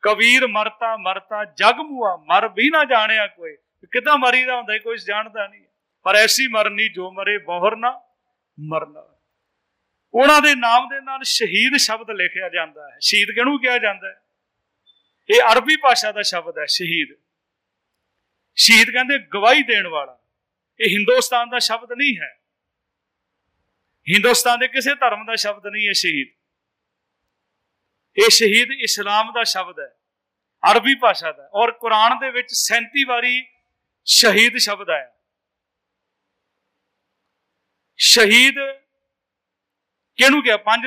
ਕਬੀਰ 0.02 0.46
ਮਰਤਾ 0.46 0.96
ਮਰਤਾ 0.96 1.44
ਜਗ 1.44 1.78
ਮੂਆ, 1.80 2.16
ਮਰ 2.16 2.48
ਵੀ 2.48 2.70
ਨਾ 2.70 2.84
ਜਾਣਿਆ 2.84 3.26
ਕੋਈ। 3.26 3.56
ਕਿਦਾਂ 3.92 4.16
ਮਰੀਦਾ 4.18 4.56
ਹੁੰਦਾ 4.56 4.78
ਕੋਈ 4.78 4.96
ਜਾਣਦਾ 4.98 5.46
ਨਹੀਂ। 5.46 5.63
ਪਰ 6.04 6.14
ਐਸੀ 6.14 6.48
ਮਰਨੀ 6.48 6.88
ਜੋ 6.88 7.12
ਮਰੇ 7.12 7.38
ਬੋਹਰ 7.38 7.76
ਨਾ 7.76 8.02
ਮਰਨਾ। 8.60 9.18
ਉਹਨਾਂ 10.14 10.40
ਦੇ 10.40 10.54
ਨਾਮ 10.54 10.88
ਦੇ 10.88 11.00
ਨਾਲ 11.00 11.22
ਸ਼ਹੀਦ 11.22 11.76
ਸ਼ਬਦ 11.76 12.10
ਲਿਖਿਆ 12.10 12.48
ਜਾਂਦਾ 12.48 12.90
ਹੈ। 12.90 12.98
ਸ਼ਹੀਦ 13.00 13.30
ਕਿਹਨੂੰ 13.30 13.60
ਕਿਹਾ 13.60 13.78
ਜਾਂਦਾ 13.78 14.08
ਹੈ? 14.08 14.22
ਇਹ 15.34 15.52
ਅਰਬੀ 15.52 15.76
ਭਾਸ਼ਾ 15.76 16.12
ਦਾ 16.12 16.22
ਸ਼ਬਦ 16.22 16.58
ਹੈ, 16.58 16.64
ਸ਼ਹੀਦ। 16.66 17.16
ਸ਼ਹੀਦ 18.56 18.90
ਕਹਿੰਦੇ 18.90 19.18
ਗਵਾਹੀ 19.18 19.62
ਦੇਣ 19.62 19.86
ਵਾਲਾ। 19.86 20.18
ਇਹ 20.80 20.90
ਹਿੰਦੁਸਤਾਨ 20.90 21.50
ਦਾ 21.50 21.58
ਸ਼ਬਦ 21.58 21.92
ਨਹੀਂ 21.92 22.16
ਹੈ। 22.18 22.40
ਹਿੰਦੁਸਤਾਨ 24.08 24.58
ਦੇ 24.58 24.68
ਕਿਸੇ 24.68 24.94
ਧਰਮ 24.94 25.24
ਦਾ 25.24 25.34
ਸ਼ਬਦ 25.34 25.66
ਨਹੀਂ 25.66 25.86
ਹੈ 25.86 25.92
ਸ਼ਹੀਦ। 25.92 26.28
ਇਹ 28.16 28.30
ਸ਼ਹੀਦ 28.30 28.72
ਇਸਲਾਮ 28.72 29.32
ਦਾ 29.32 29.44
ਸ਼ਬਦ 29.44 29.80
ਹੈ, 29.80 29.96
ਅਰਬੀ 30.72 30.94
ਭਾਸ਼ਾ 30.94 31.32
ਦਾ। 31.32 31.50
ਔਰ 31.54 31.72
ਕੁਰਾਨ 31.72 32.18
ਦੇ 32.18 32.30
ਵਿੱਚ 32.30 32.52
37 32.52 33.04
ਵਾਰੀ 33.04 33.46
ਸ਼ਹੀਦ 34.04 34.56
ਸ਼ਬਦ 34.56 34.90
ਆਇਆ। 34.90 35.13
ਸ਼ਹੀਦ 37.98 38.54
ਕਿਹਨੂੰ 40.18 40.42
ਕਿਹਾ? 40.42 40.56
ਪੰਜ 40.56 40.86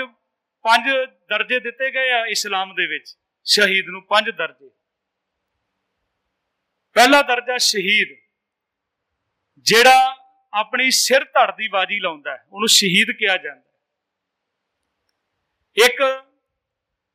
ਪੰਜ 0.65 0.89
ਦਰਜੇ 1.29 1.59
ਦਿੱਤੇ 1.59 1.91
ਗਏ 1.91 2.09
ਆ 2.11 2.25
ਇਸਲਾਮ 2.25 2.73
ਦੇ 2.75 2.85
ਵਿੱਚ। 2.87 3.17
ਸ਼ਹੀਦ 3.45 3.85
ਨੂੰ 3.87 4.01
ਪੰਜ 4.03 4.29
ਦਰਜੇ। 4.29 4.69
ਪਹਿਲਾ 6.95 7.21
ਦਰਜਾ 7.21 7.57
ਸ਼ਹੀਦ, 7.57 8.15
ਜਿਹੜਾ 9.59 10.15
ਆਪਣੀ 10.53 10.89
ਸਿਰ 10.91 11.23
ਧੜ 11.23 11.51
ਦੀ 11.55 11.67
ਬਾਜੀ 11.67 11.99
ਲਾਉਂਦਾ 11.99 12.31
ਹੈ। 12.31 12.45
ਉਹਨੂੰ 12.51 12.67
ਸ਼ਹੀਦ 12.67 13.11
ਕਿਹਾ 13.11 13.37
ਜਾਂਦਾ 13.37 13.63
ਇੱਕ 15.75 16.01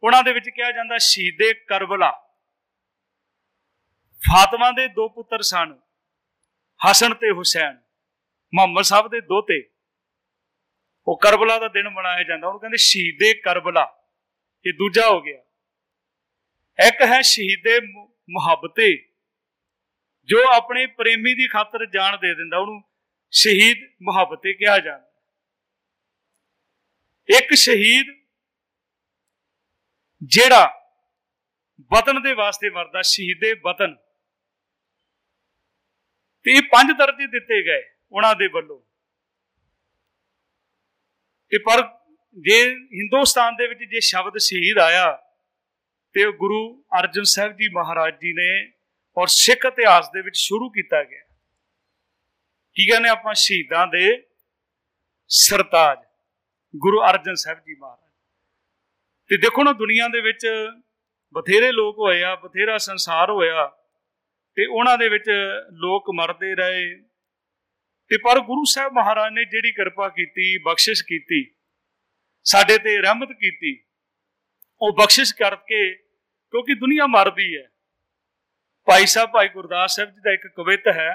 ਉਹਨਾਂ 0.02 0.22
ਦੇ 0.22 0.32
ਵਿੱਚ 0.32 0.48
ਕਿਹਾ 0.48 0.70
ਜਾਂਦਾ 0.72 0.98
ਸ਼ਹੀਦੇ 0.98 1.52
ਕਰਬਲਾ। 1.54 2.10
ਫਾਤਮਾ 4.22 4.70
ਦੇ 4.70 4.86
ਦੋ 4.88 5.08
ਪੁੱਤਰ 5.08 5.42
ਸਨ, 5.42 5.76
ਹਸਨ 6.80 7.14
ਤੇ 7.14 7.30
ਹੁਸੈਨ, 7.30 7.80
ਮੁਹੰਮਦ 8.54 8.84
ਸਾਹਿਬ 8.84 9.08
ਦੇ 9.08 9.20
ਦੋਤੇ। 9.20 9.71
ਉਹ 11.08 11.18
ਕਰਬਲਾ 11.18 11.58
ਦਾ 11.58 11.68
ਦਿਨ 11.68 11.88
ਮਨਾਇਆ 11.88 12.22
ਜਾਂਦਾ। 12.22 12.46
ਉਹਨੂੰ 12.46 12.60
ਕਹਿੰਦੇ 12.60 12.76
ਸ਼ਹੀਦੇ 12.76 13.34
ਕਰਬਲਾ। 13.34 14.08
ਇਹ 14.66 14.72
ਦੂਜਾ 14.72 15.08
ਹੋ 15.08 15.20
ਗਿਆ। 15.20 15.42
ਇੱਕ 16.86 17.02
ਹੈ 17.02 17.20
ਸ਼ਹੀਦੇ 17.20 17.80
ਮੁਹੱਬਤੇ। 18.30 19.12
ਜੋ 20.24 20.36
ਆਪਣੇ 20.56 20.86
ਪ੍ਰੇਮੀ 20.86 21.34
ਦੀ 21.34 21.48
ਖਾਤਰ 21.48 21.86
ਜਾਨ 21.86 22.16
ਦੇ 22.20 22.34
ਦਿੰਦਾ। 22.34 22.58
ਉਹਨੂੰ 22.58 22.82
ਸ਼ਹੀਦ 23.30 23.78
ਮੁਹੱਬਤੇ 24.02 24.54
ਕਿਹਾ 24.54 24.78
ਜਾਂਦਾ। 24.78 25.12
ਇੱਕ 27.38 27.54
ਸ਼ਹੀਦ 27.54 28.06
ਜਿਹੜਾ 30.24 30.78
ਵਤਨ 31.80 32.22
ਦੇ 32.22 32.32
ਵਾਸਤੇ 32.32 32.70
ਮਰਦਾ, 32.70 33.02
ਸ਼ਹੀਦੇ 33.02 33.52
ਵਤਨ। 33.52 33.96
ਤੇ 36.42 36.50
ਇਹ 36.50 36.62
ਪੰਜ 36.62 36.92
ਦਰਜੇ 36.98 37.26
ਦਿੱਤੇ 37.26 37.62
ਗਏ 37.62 37.94
ਉਹਨਾਂ 38.12 38.36
ਦੇ 38.36 38.46
ਵੱਲੋਂ। 38.46 38.91
ਤੇ 41.52 41.58
ਪਰ 41.58 41.82
ਜੇ 42.38 42.70
ਹਿੰਦੁਸਤਾਨ 42.70 43.56
ਦੇ 43.56 43.66
ਵਿੱਚ 43.66 43.80
ਜੇ 43.80 44.00
ਸ਼ਬਦ 44.00 44.38
ਸ਼ਹੀਦ 44.38 44.78
ਆਇਆ, 44.78 45.22
ਤੇ 46.12 46.24
ਉਹ 46.24 46.32
ਗੁਰੂ 46.32 46.84
ਅਰਜਨ 46.98 47.22
ਸਾਹਿਬ 47.22 47.52
ਜੀ 47.52 47.68
ਮਹਾਰਾਜ 47.68 48.14
ਜੀ 48.14 48.32
ਨੇ 48.32 48.72
ਔਰ 49.16 49.26
ਸਿੱਖ 49.26 49.64
ਇਤਿਹਾਸ 49.66 50.08
ਦੇ 50.08 50.22
ਵਿੱਚ 50.22 50.36
ਸ਼ੁਰੂ 50.36 50.68
ਕੀਤਾ 50.68 51.04
ਗਿਆ। 51.04 51.22
ਕੀ 52.74 52.86
ਕਹਿੰਦੇ 52.86 53.08
ਆਪਾਂ? 53.08 53.34
ਸ਼ਹੀਦਾਂ 53.34 53.86
ਦੇ 53.86 54.22
ਸਰਤਾਜ, 55.28 55.98
ਗੁਰੂ 56.76 57.00
ਅਰਜਨ 57.10 57.34
ਸਾਹਿਬ 57.34 57.58
ਜੀ 57.58 57.74
ਮਹਾਰਾਜ। 57.74 58.10
ਤੇ 59.28 59.36
ਦੇਖੋ 59.36 59.64
ਨਾ, 59.64 59.72
ਦੁਨੀਆ 59.72 60.08
ਦੇ 60.08 60.20
ਵਿੱਚ 60.20 60.46
ਬਥੇਰੇ 61.32 61.72
ਲੋਕ 61.72 61.98
ਹੋਏ 61.98 62.22
ਆ, 62.22 62.34
ਬਥੇਰਾ 62.34 62.78
ਸੰਸਾਰ 62.78 63.30
ਹੋਇਆ, 63.30 63.66
ਤੇ 64.54 64.66
ਉਹਨਾਂ 64.66 64.98
ਦੇ 64.98 65.08
ਵਿੱਚ 65.08 65.30
ਲੋਕ 65.72 66.10
ਮਰਦੇ 66.10 66.54
ਰਹੇ 66.54 67.11
ਤੇ 68.12 68.18
ਪਰ 68.18 68.40
ਗੁਰੂ 68.40 68.64
ਸਾਹਿਬ 68.64 68.92
ਮਹਾਰਾਜ 68.92 69.32
ਨੇ 69.32 69.44
ਜਿਹੜੀ 69.44 69.72
ਕਿਰਪਾ 69.72 70.08
ਕੀਤੀ, 70.08 70.58
ਬਖਸ਼ਿਸ਼ 70.58 71.04
ਕੀਤੀ, 71.04 71.54
ਸਾਡੇ 72.44 72.78
ਤੇ 72.78 73.02
ਰਹਿਮਤ 73.02 73.28
ਕੀਤੀ, 73.32 73.84
ਉਹ 74.82 74.92
ਬਖਸ਼ਿਸ਼ 74.92 75.34
ਕਰਕੇ 75.34 75.94
ਕਿਉਂਕਿ 75.94 76.74
ਦੁਨੀਆ 76.74 77.06
ਮਰਦੀ 77.06 77.56
ਹੈ। 77.56 77.68
ਭਾਈ 78.84 79.06
ਸਾਹਿਬ, 79.06 79.30
ਭਾਈ 79.30 79.48
ਗੁਰਦਾਸ 79.48 79.96
ਸਾਹਿਬ 79.96 80.10
ਜੀ 80.10 80.20
ਦਾ 80.20 80.32
ਇੱਕ 80.32 80.46
ਕਵਿਤ 80.46 80.88
ਹੈ। 80.88 81.14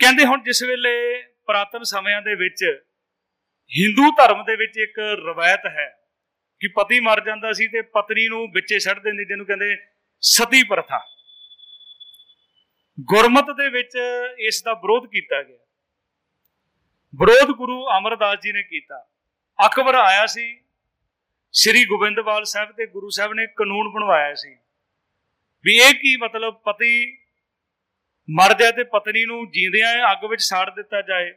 ਕਹਿੰਦੇ 0.00 0.24
ਹੁਣ 0.24 0.42
ਜਿਸ 0.42 0.62
ਵੇਲੇ 0.62 1.22
ਪ੍ਰਾਤਨ 1.46 1.82
ਸਮਿਆਂ 1.82 2.22
ਦੇ 2.22 2.34
ਵਿੱਚ 2.34 2.64
ਹਿੰਦੂ 3.70 4.10
ਧਰਮ 4.10 4.44
ਦੇ 4.44 4.56
ਵਿੱਚ 4.56 4.76
ਇੱਕ 4.76 4.98
ਰਵਾਇਤ 4.98 5.66
ਹੈ 5.66 6.08
ਕਿ 6.60 6.68
ਪਤੀ 6.68 7.00
ਮਰ 7.00 7.24
ਜਾਂਦਾ 7.24 7.52
ਸੀ 7.52 7.68
ਤੇ 7.68 7.82
ਪਤਨੀ 7.82 8.28
ਨੂੰ 8.28 8.46
ਵਿੱਚੇ 8.52 8.78
ਛੱਡ 8.78 8.98
ਦਿੰਦੇ 8.98 9.24
ਜਿਹਨੂੰ 9.24 9.46
ਕਹਿੰਦੇ 9.46 9.76
ਸਤੀ 10.20 10.62
ਪ੍ਰਥਾ। 10.62 11.13
ਗੁਰਮਤ 13.00 13.44
ਦੇ 13.44 13.68
ਵਿੱਚ 13.68 13.98
ਇਸ 14.38 14.62
ਦਾ 14.62 14.72
ਵਿਰੋਧ 14.72 15.06
ਕੀਤਾ 15.06 15.42
ਗਿਆ। 15.42 15.58
ਵਿਰੋਧ 17.14 17.56
ਗੁਰੂ 17.56 17.86
ਅਮਰਦਾਸ 17.98 18.38
ਜੀ 18.38 18.52
ਨੇ 18.52 18.62
ਕੀਤਾ। 18.62 19.08
ਅਕਬਰ 19.66 19.94
ਆਇਆ 19.94 20.26
ਸੀ। 20.26 20.60
ਸ੍ਰੀ 21.52 21.84
ਗੋਬਿੰਦਵਾਲ 21.84 22.44
ਸਾਹਿਬ 22.44 22.72
ਤੇ 22.72 22.86
ਗੁਰੂ 22.86 23.08
ਸਾਹਿਬ 23.08 23.32
ਨੇ 23.32 23.46
ਕਾਨੂੰਨ 23.46 23.88
ਬਣਵਾਇਆ 23.88 24.34
ਸੀ। 24.34 24.56
ਵੀ 25.64 25.76
ਇਹ 25.76 25.94
ਕੀ 25.94 26.16
ਮਤਲਬ 26.16 26.54
ਪਤੀ 26.54 27.18
ਮਰ 28.30 28.54
ਜਾਏ 28.54 28.72
ਤੇ 28.72 28.84
ਪਤਨੀ 28.84 29.24
ਨੂੰ 29.24 29.50
ਜੀਂਦਿਆਂ 29.50 30.12
ਅੱਗ 30.12 30.24
ਵਿੱਚ 30.24 30.42
ਸਾੜ 30.42 30.70
ਦਿੱਤਾ 30.70 31.02
ਜਾਏ। 31.02 31.30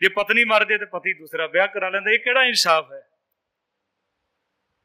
ਜੇ 0.00 0.08
ਪਤਨੀ 0.08 0.44
ਮਰ 0.44 0.64
ਜਾਏ 0.64 0.78
ਤੇ 0.78 0.84
ਪਤੀ 0.84 1.12
ਦੂਸਰਾ 1.12 1.46
ਵਿਆਹ 1.46 1.68
ਕਰਾ 1.68 1.88
ਲੈਂਦਾ। 1.88 2.10
ਇਹ 2.10 2.18
ਕਿਹੜਾ 2.18 2.44
ਇਨਸਾਫ 2.44 2.92
ਹੈ? 2.92 3.08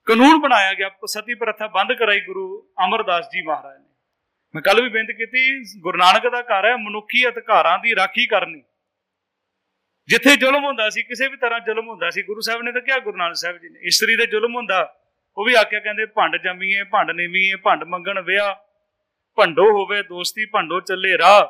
ਕਾਨੂੰਨ 0.06 0.42
ਬਣਾਇਆ 0.42 0.74
ਗਿਆ। 0.74 0.90
ਸਤੀ 1.06 1.34
ਪ੍ਰਥਾ 1.34 1.68
ਬੰਦ 1.68 1.94
ਕਰਾਈ 1.94 2.20
ਗੁਰੂ 2.20 2.74
ਅਮਰਦਾਸ 2.86 3.26
ਜੀ 3.26 3.42
ਮਹਾਰਾਜ 3.42 3.80
ਨੇ। 3.80 3.85
ਮੈਂ 4.56 4.62
ਕੱਲ 4.62 4.82
ਵੀ 4.82 4.90
ਬੇਨਤੀ 4.90 5.14
ਕੀਤੀ, 5.14 5.64
ਗੁਰੂ 5.80 5.98
ਨਾਨਕ 5.98 6.28
ਦਾ 6.28 6.42
ਘਰ 6.42 6.66
ਹੈ, 6.66 6.76
ਮਨੁੱਖੀ 6.76 7.28
ਅਧਿਕਾਰਾਂ 7.28 7.80
ਦੀ 7.80 7.96
ਰਾਖੀ 7.96 8.28
ਕਰਨੀ। 8.28 8.64
ਜਿੱਥੇ 10.08 10.36
ਜ਼ੁਲਮ 10.36 10.66
ਹੁੰਦਾ 10.66 10.90
ਸੀ, 10.90 11.04
ਕਿਸੇ 11.04 11.28
ਵੀ 11.28 11.38
ਤਰ੍ਹਾਂ 11.38 11.60
ਜ਼ੁਲਮ 11.60 11.90
ਹੁੰਦਾ 11.90 12.10
ਸੀ, 12.10 12.24
ਗੁਰੂ 12.24 12.42
ਸਾਹਿਬ 12.42 12.62
ਨੇ 12.62 12.72
ਤਾਂ 12.72 12.82
ਕਿਹਾ, 12.82 13.00
ਗੁਰੂ 13.00 13.18
ਨਾਨਕ 13.18 13.36
ਸਾਹਿਬ 13.36 13.58
ਜੀ 13.58 13.70
ਨੇ, 13.70 13.80
ਇਸਤਰੀ 13.84 14.16
ਦੇ 14.16 14.26
ਜ਼ੁਲਮ 14.26 14.56
ਹੁੰਦਾ, 14.56 15.02
ਉਹ 15.38 15.46
ਵੀ 15.46 15.54
ਆਖਿਆ 15.54 15.80
ਕਹਿੰਦੇ, 15.80 16.06
ਭੰਡ 16.06 16.38
ਜੰਮੀਏ, 16.38 16.84
ਭੰਡ 16.84 17.12
ਨੀਵੀਏ, 17.12 17.56
ਭੰਡ 17.56 17.84
ਮੰਗਣ 17.84 18.22
ਵਿਆਹ, 18.22 18.56
ਭੰਡੋ 19.36 19.64
ਹੋਵੇ 19.64 20.04
ਦੋਸਤੀ, 20.04 20.46
ਭੰਡੋ 20.46 20.80
ਚੱਲੇ 20.80 21.18
ਰਾਹ, 21.18 21.46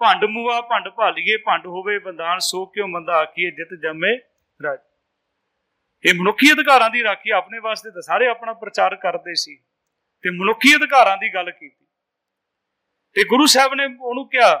ਭੰਡ 0.00 0.24
ਮੂਆ, 0.24 0.60
ਭੰਡ 0.60 0.88
ਭਾਲੀਏ, 0.88 1.36
ਭੰਡ 1.36 1.66
ਹੋਵੇ 1.66 1.98
ਬੰਦਾਨ 1.98 2.38
ਸੋ 2.38 2.66
ਕਿਉ 2.66 2.86
ਮੰਦਾ 2.86 3.12
ਆਖੀਏ, 3.12 3.50
ਜਿਤ 3.50 3.80
ਜੰਮੇ 3.82 4.18
ਰਾਜ। 4.62 4.78
ਇਹ 6.04 6.14
ਮਨੁੱਖੀ 6.14 6.52
ਅਧਿਕਾਰਾਂ 6.52 6.90
ਦੀ 6.90 7.02
ਰਾਖੀ 7.02 7.30
ਆਪਣੇ 7.30 7.58
ਵਾਸਤੇ 7.58 7.90
ਤਾਂ 7.90 8.02
ਸਾਰੇ 8.02 8.26
ਆਪਣਾ 8.26 8.52
ਪ੍ਰਚਾਰ 8.52 8.96
ਕਰਦੇ 8.96 9.34
ਸੀ। 9.34 9.56
ਤੇ 10.22 10.30
ਮਨੁੱਖੀ 10.30 10.76
ਅਧਿਕਾਰਾਂ 10.76 11.16
ਦੀ 11.16 11.34
ਗੱਲ 11.34 11.50
ਕੀਤੀ। 11.50 11.87
ਤੇ 13.16 13.24
ਗੁਰੂ 13.24 13.46
ਸਾਹਿਬ 13.46 13.74
ਨੇ 13.74 13.84
ਉਹਨੂੰ 13.86 14.28
ਕਿਹਾ 14.28 14.54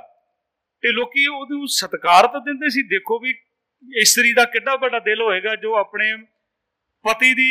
ਤੇ 0.82 0.92
ਲੋਕੀ 0.92 1.26
ਉਹਨੂੰ 1.26 1.66
ਸਤਿਕਾਰ 1.68 2.26
ਤਾਂ 2.26 2.40
ਦਿੰਦੇ 2.40 2.68
ਸੀ, 2.70 2.82
ਦੇਖੋ 2.88 3.18
ਵੀ 3.18 3.34
ਇਸਤਰੀ 3.88 4.32
ਦਾ 4.32 4.44
ਕਿੰਨਾ 4.44 4.74
ਵੱਡਾ 4.76 4.98
ਦਿਲ 4.98 5.22
ਹੋਏਗਾ 5.22 5.54
ਜੋ 5.56 5.74
ਆਪਣੇ 5.76 6.16
ਪਤੀ 7.04 7.32
ਦੀ 7.34 7.50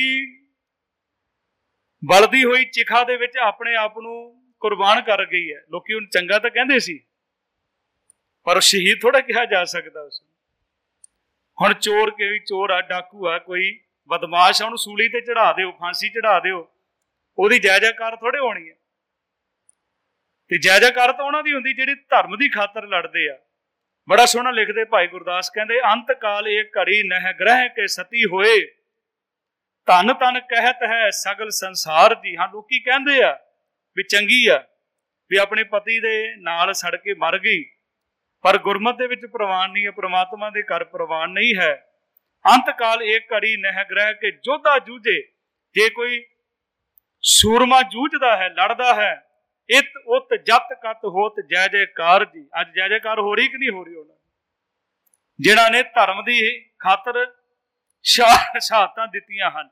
ਬਲਦੀ 2.04 2.44
ਹੋਈ 2.44 2.66
ਚਿਖਾ 2.66 3.04
ਦੇ 3.04 3.18
ਵਿੱਚ 3.18 3.38
ਆਪਣੇ 3.38 3.76
ਆਪ 3.76 3.98
ਨੂੰ 4.00 4.16
ਕੁਰਬਾਨ 4.62 5.02
ਕਰ 5.02 5.26
ਗਈ 5.26 5.52
ਹੈ। 5.54 5.62
ਲੋਕੀ 5.72 5.94
ਉਹਨੂੰ 5.94 6.10
ਚੰਗਾ 6.10 6.40
ਤਾਂ 6.40 6.50
ਕਹਿੰਦੇ 6.50 6.80
ਸੀ, 6.80 7.00
ਪਰ 8.48 8.60
ਸ਼ਹੀਦ 8.62 9.00
ਥੋੜਾ 9.02 9.20
ਕਿਹਾ 9.22 9.46
ਜਾ 9.46 9.64
ਸਕਦਾ 9.66 10.02
ਉਸ 10.02 10.22
ਹੁਣ 11.58 11.74
ਚੋਰ 11.74 12.10
ਕੋਈ 12.12 12.40
ਚੋਰ 12.40 12.70
ਆ, 12.70 12.82
ਡਾਕੂ 12.82 13.28
ਆ, 13.28 13.38
ਕੋਈ 13.40 13.80
ਬਦਮਾਸ਼ 14.10 14.62
ਆ, 14.62 14.66
ਉਹਨੂੰ 14.66 14.78
ਸੂਲੀ 14.78 15.08
ਤੇ 15.10 15.22
ਚੜਾ 15.22 15.52
ਦਿਓ, 15.54 15.72
ਫਾਂਸੀ 15.72 16.10
ਚੜਾ 16.10 16.40
ਦਿਓ, 16.40 16.68
ਉਹਦੀ 17.38 17.60
ਜਾਇਜ਼ਾਕਾਰ 17.60 18.16
ਥੋੜੇ 18.16 18.40
ਹੋਣੀ 18.40 18.70
ਹੈ। 18.70 18.76
ਤੇ 20.52 20.58
ਜਾਇਜ਼ਾਕਾਰ 20.58 21.12
ਤਾਂ 21.12 21.26
ਉਹਨਾਂ 21.26 21.44
ਦੀ 21.44 21.54
ਹੁੰਦੀ, 21.54 21.74
ਜਿਹੜੀ 21.74 21.96
ਧਰਮ 22.10 22.38
ਦੀ 22.38 22.50
ਖਾਤਰ 22.50 22.88
ਲੜਦੇ 22.88 23.30
ਆ। 23.30 23.38
ਬੜਾ 24.10 24.26
ਸੋਹਣਾ 24.26 24.52
ਲਿਖਦੇ 24.52 24.84
ਭਾਈ 24.84 25.08
ਗੁਰਦਾਸ, 25.08 25.50
ਕਹਿੰਦੇ, 25.50 25.80
ਅੰਤ 25.94 26.12
ਕਾਲ 26.12 26.48
ਇਹ 26.48 26.64
ਘੜੀ 26.78 27.02
ਨਹਿ 27.04 27.34
ਗ੍ਰਹਿ 27.34 27.70
ਕੇ 27.70 27.88
ਸਤੀ 27.88 28.24
ਹੋਏ। 28.26 28.60
ਧਨ 29.88 30.14
ਤਨ 30.14 30.40
ਕਹਿਤ 30.40 30.84
ਹੈ 30.84 31.10
ਸਗਲ 31.10 31.50
ਸੰਸਾਰ 31.50 32.16
ਦੀ। 32.16 32.36
ਹਾਂ, 32.36 32.48
ਲੋਕੀ 32.48 32.80
ਕਹਿੰਦੇ 32.80 33.22
ਆ 33.24 33.38
ਵੀ 33.98 34.04
ਚੰਗੀ 34.04 34.48
ਆ, 34.48 34.64
ਵੀ 35.32 35.38
ਆਪਣੇ 35.38 35.64
ਪਤੀ 35.64 36.00
ਦੇ 36.00 36.36
ਨਾਲ 36.38 36.74
ਸੜ 36.74 36.96
ਕੇ 36.96 37.14
ਮਰ 37.14 37.38
ਗਈ। 37.40 37.64
ਪਰ 38.46 38.58
ਗੁਰਮਤ 38.58 38.98
ਦੇ 38.98 39.08
ਵਿੱਚ 39.08 39.26
ਪ੍ਰਵਾਨ 39.26 39.72
ਨਹੀਂ 39.72 39.86
ਹੈ, 39.86 39.92
ਪ੍ਰਮਾਤਮਾ 39.92 40.50
ਦੇ 40.50 40.62
ਘਰ 40.64 40.84
ਪ੍ਰਵਾਨ 40.84 41.30
ਨਹੀਂ 41.30 41.54
ਹੈ। 41.60 41.76
ਅੰਤ 42.46 42.76
ਕਾਲ 42.78 43.04
ਇੱਕ 43.04 43.34
ਘੜੀ 43.34 43.56
ਨਹਿ 43.58 43.86
ਗ੍ਰਹਿ 43.92 44.14
ਕੇ 44.14 44.32
ਜੋਧਾ 44.32 44.78
ਜੂਝੇ। 44.80 45.22
ਜੇ 45.76 45.90
ਕੋਈ 45.90 46.26
ਸੂਰਮਾ 47.24 47.82
ਜੂਝਦਾ 47.82 48.36
ਹੈ, 48.38 48.50
ਲੜਦਾ 48.50 48.94
ਹੈ 48.94 49.27
ਇਤ 49.70 49.92
ਉਤ 50.08 50.34
ਜਤ 50.36 50.74
ਕਤ 50.74 51.06
ਹੋਤ 51.06 51.40
ਜੈ 51.50 51.68
ਜੈਕਾਰ 51.68 52.26
ਜੀ। 52.26 52.48
ਅੱਜ 52.62 52.68
ਜੈ 52.76 52.88
ਜੈਕਾਰ 52.90 53.20
ਹੋ 53.20 53.36
ਰਹੀ 53.36 53.48
ਕਿ 53.48 53.58
ਨਹੀਂ 53.58 53.70
ਹੋ 53.70 53.84
ਰਹੀ 53.84 53.96
ਉਹਨਾਂ 53.96 54.16
ਜਿਹੜਾ 55.40 55.70
ਨੇ 55.70 55.82
ਧਰਮ 55.84 56.24
ਦੀ 56.24 56.38
ਖਾਤਰ 56.80 57.26
ਸ਼ਹਾਦਤਾਂ 58.04 59.08
ਦਿੱਤੀਆਂ 59.08 59.52
ਹਨ। 59.52 59.70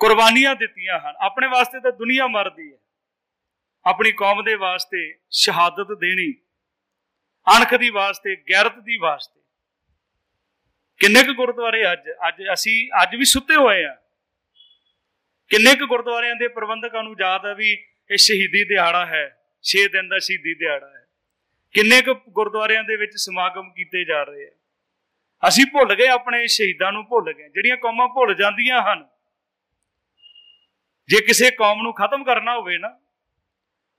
ਕੁਰਬਾਨੀਆਂ 0.00 0.54
ਦਿੱਤੀਆਂ 0.54 0.98
ਹਨ। 1.00 1.14
ਆਪਣੇ 1.20 1.46
ਵਾਸਤੇ 1.46 1.80
ਤਾਂ 1.80 1.92
ਦੁਨੀਆ 1.92 2.26
ਮਰਦੀ 2.26 2.72
ਹੈ। 2.72 2.78
ਆਪਣੀ 3.84 4.12
ਕੌਮ 4.12 4.42
ਦੇ 4.44 4.54
ਵਾਸਤੇ 4.54 5.18
ਸ਼ਹਾਦਤ 5.30 5.92
ਦੇਣੀ, 6.00 6.32
ਅਣਖ 7.46 7.74
ਦੀ 7.74 7.90
ਵਾਸਤੇ, 7.90 8.36
ਗੈਰਤ 8.50 8.78
ਦੀ 8.78 8.96
ਵਾਸਤੇ। 8.96 9.40
ਕਿੰਨੇ 11.00 11.22
ਕੁ 11.22 11.32
ਗੁਰਦੁਆਰੇ 11.34 11.92
ਅੱਜ 11.92 12.10
ਅੱਜ 12.28 12.42
ਅਸੀਂ, 12.52 12.90
ਅੱਜ 13.02 13.16
ਵੀ 13.16 13.24
ਸੁੱਤੇ 13.24 13.56
ਹੋਏ 13.56 13.84
ਆ 13.84 13.96
ਕਿੰਨੇ 15.50 15.74
ਕੁ 15.74 15.86
ਗੁਰਦੁਆਰਿਆਂ 15.86 16.36
ਦੇ 16.36 16.48
ਪ੍ਰਬੰਧਕਾਂ 16.48 17.02
ਨੂੰ 17.02 17.16
ਯਾਦ 17.20 17.46
ਹੈ 17.46 17.54
ਵੀ 17.54 17.72
ਇਹ 18.10 18.16
ਸ਼ਹੀਦੀ 18.16 18.64
ਦਿਹਾੜਾ 18.64 19.06
ਹੈ 19.06 19.24
6 19.64 19.84
ਦਿਨ 19.88 20.08
ਦਾ 20.08 20.18
ਸ਼ਹੀਦੀ 20.18 20.54
ਦਿਹਾੜਾ 20.54 20.88
ਹੈ। 20.96 21.06
ਕਿੰਨੇ 21.72 22.02
ਕੁ 22.02 22.14
ਗੁਰਦੁਆਰਿਆਂ 22.14 22.84
ਦੇ 22.84 22.96
ਵਿੱਚ 22.96 23.12
ਸਮਾਗਮ 23.16 23.70
ਕੀਤੇ 23.70 24.04
ਜਾ 24.04 24.22
ਰਹੇ 24.22 24.46
ਆ। 24.46 24.50
ਅਸੀਂ 25.48 25.66
ਭੁੱਲ 25.66 25.94
ਗਏ 25.94 26.06
ਆਪਣੇ 26.06 26.46
ਸ਼ਹੀਦਾਂ 26.46 26.92
ਨੂੰ 26.92 27.04
ਭੁੱਲ 27.04 27.32
ਗਏ, 27.32 27.48
ਜਿਹੜੀਆਂ 27.48 27.76
ਕੌਮਾਂ 27.76 28.08
ਭੁੱਲ 28.08 28.34
ਜਾਂਦੀਆਂ 28.34 28.82
ਹਨ। 28.82 29.08
ਜੇ 31.08 31.20
ਕਿਸੇ 31.20 31.50
ਕੌਮ 31.50 31.82
ਨੂੰ 31.82 31.92
ਖਤਮ 31.92 32.24
ਕਰਨਾ 32.24 32.56
ਹੋਵੇ 32.56 32.78
ਨਾ, 32.78 33.00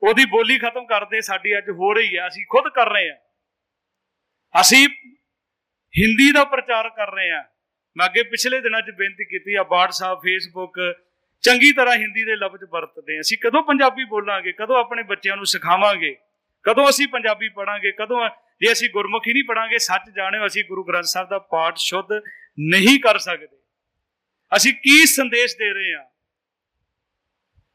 ਉਹਦੀ 0.02 0.26
ਬੋਲੀ 0.26 0.58
ਖਤਮ 0.58 0.86
ਕਰਦੇ 0.86 1.22
ਸਾਡੀ 1.22 1.58
ਅੱਜ 1.58 1.70
ਹੋ 1.70 1.94
ਰਹੀ 1.94 2.18
ਹੈ, 2.18 2.28
ਅਸੀਂ 2.28 2.46
ਖੁਦ 2.46 2.74
ਕਰ 2.74 2.90
ਰਹੇ 2.90 3.10
ਹਾਂ। 3.10 3.18
ਅਸੀਂ 4.62 4.88
ਹਿੰਦੀ 5.94 6.32
ਦਾ 6.32 6.44
ਪ੍ਰਚਾਰ 6.44 6.90
ਕਰ 6.90 7.14
ਰਹੇ 7.14 7.32
ਹਾਂ। 7.32 7.44
ਮੈਂ 7.98 8.06
ਅੱਗੇ 8.06 8.24
ਪਿਛਲੇ 8.24 8.62
ਦਿਨਾਂ 8.62 8.82
'ਚ 8.82 8.92
ਬੇਨਤੀ 8.92 9.26
ਕੀਤੀ 9.26 9.56
ਆ 9.56 9.62
WhatsApp 9.62 10.18
Facebook 10.18 10.94
ਚੰਗੀ 11.42 11.72
ਤਰ੍ਹਾਂ 11.72 11.96
ਹਿੰਦੀ 11.96 12.24
ਦੇ 12.24 12.36
ਲਫ਼ਜ਼ 12.36 12.64
ਵਰਤਦੇ 12.64 13.16
ਹਾਂ। 13.16 13.22
ਅਸੀਂ 13.22 13.38
ਕਦੋਂ 13.38 13.64
ਪੰਜਾਬੀ 13.64 14.04
ਬੋਲਾਂਗੇ, 14.04 14.52
ਕਦੋਂ 14.52 14.80
ਆਪਣੇ 14.80 15.04
ਬੱਚਿਆਂ 15.04 15.36
ਨੂੰ 15.36 15.46
ਸਿਖਾਵਾਂਗੇ, 15.46 16.18
ਕਦੋਂ 16.64 16.90
ਅਸੀਂ 16.90 17.08
ਪੰਜਾਬੀ 17.08 17.50
ਪੜਾਂਗੇ 17.50 17.92
ਕਦੋਂ 17.92 18.30
ਜੇ 18.62 18.72
ਅਸੀਂ 18.72 18.90
ਗੁਰਮੁਖੀ 18.90 19.34
ਨਹੀਂ 19.34 19.44
ਪੜਾਂਗੇ 19.44 19.78
ਸੱਚ 19.78 20.10
ਜਾਣਿਓ, 20.16 20.46
ਅਸੀਂ 20.46 20.64
ਗੁਰੂ 20.68 20.84
ਗ੍ਰੰਥ 20.84 21.04
ਸਾਹਿਬ 21.04 21.30
ਦਾ 21.30 21.40
ਪਾਠ 21.40 21.78
ਸ਼ੁੱਧ 21.78 22.12
ਨਹੀਂ 22.60 23.00
ਕਰ 23.00 23.18
ਸਕਦੇ। 23.18 23.48
ਅਸੀਂ 24.56 24.74
ਕੀ 24.74 25.06
ਸੰਦੇਸ਼ 25.06 25.56
ਦੇ 25.56 25.74
ਰਹੇ 25.74 25.96
ਹਾਂ? 25.96 26.04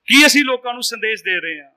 ਕੀ 0.06 0.26
ਅਸੀਂ 0.26 0.44
ਲੋਕਾਂ 0.44 0.74
ਨੂੰ 0.74 0.82
ਸੰਦੇਸ਼ 0.82 1.22
ਦੇ 1.22 1.40
ਰਹੇ 1.40 1.60
ਹਾਂ? 1.62 1.70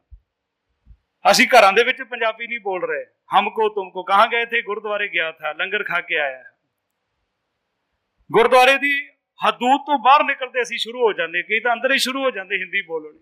ਅਸੀਂ 1.31 1.47
ਘਰਾਂ 1.47 1.73
ਦੇ 1.73 1.83
ਵਿੱਚ 1.83 2.01
ਪੰਜਾਬੀ 2.01 2.47
ਨਹੀਂ 2.47 2.59
ਬੋਲ 2.59 2.83
ਰਹੇ। 2.89 3.05
ਹਮਕੋ 3.39 3.69
ਤੁਮਕੋ 3.69 4.03
ਕਹਾਂ 4.03 4.27
ਗਏ 4.27 4.45
ਥੇ? 4.45 4.61
ਗੁਰਦੁਆਰੇ 4.61 5.07
ਗਿਆ 5.07 5.31
ਥਾ, 5.31 5.51
ਲੰਗਰ 5.51 5.83
ਖਾ 5.83 6.01
ਕੇ 6.01 6.19
ਆਇਆ। 6.19 6.43
ਗੁਰਦੁਆਰੇ 8.31 8.77
ਦੀ 8.77 9.09
ਹਦੂਦ 9.41 9.81
ਤੋਂ 9.81 9.97
ਬਾਹਰ 9.99 10.23
ਨਿਕਲਦੇ 10.23 10.61
ਅਸੀਂ 10.61 10.77
ਸ਼ੁਰੂ 10.77 10.99
ਹੋ 10.99 11.13
ਜਾਂਦੇ 11.13 11.41
ਕਈ 11.43 11.59
ਤਾਂ 11.59 11.73
ਅੰਦਰ 11.73 11.91
ਹੀ 11.91 11.97
ਸ਼ੁਰੂ 11.97 12.23
ਹੋ 12.23 12.31
ਜਾਂਦੇ 12.31 12.57
ਹਿੰਦੀ 12.57 12.81
ਬੋਲਣੀ। 12.81 13.19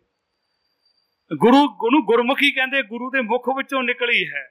ਗੁਰੂ 1.32 1.68
ਗੁਰੂ 1.78 2.02
ਗੁਰਮੁਖੀ 2.06 2.52
ਕਹਿੰਦੇ 2.52 2.82
ਗੁਰੂ 2.84 3.10
ਦੇ 3.10 3.22
ਮੁਖ 3.22 3.50
ਵਿੱਚੋਂ 3.58 3.84
ਨਿਕਲੀ 3.84 4.28
ਹੈ। 4.34 4.44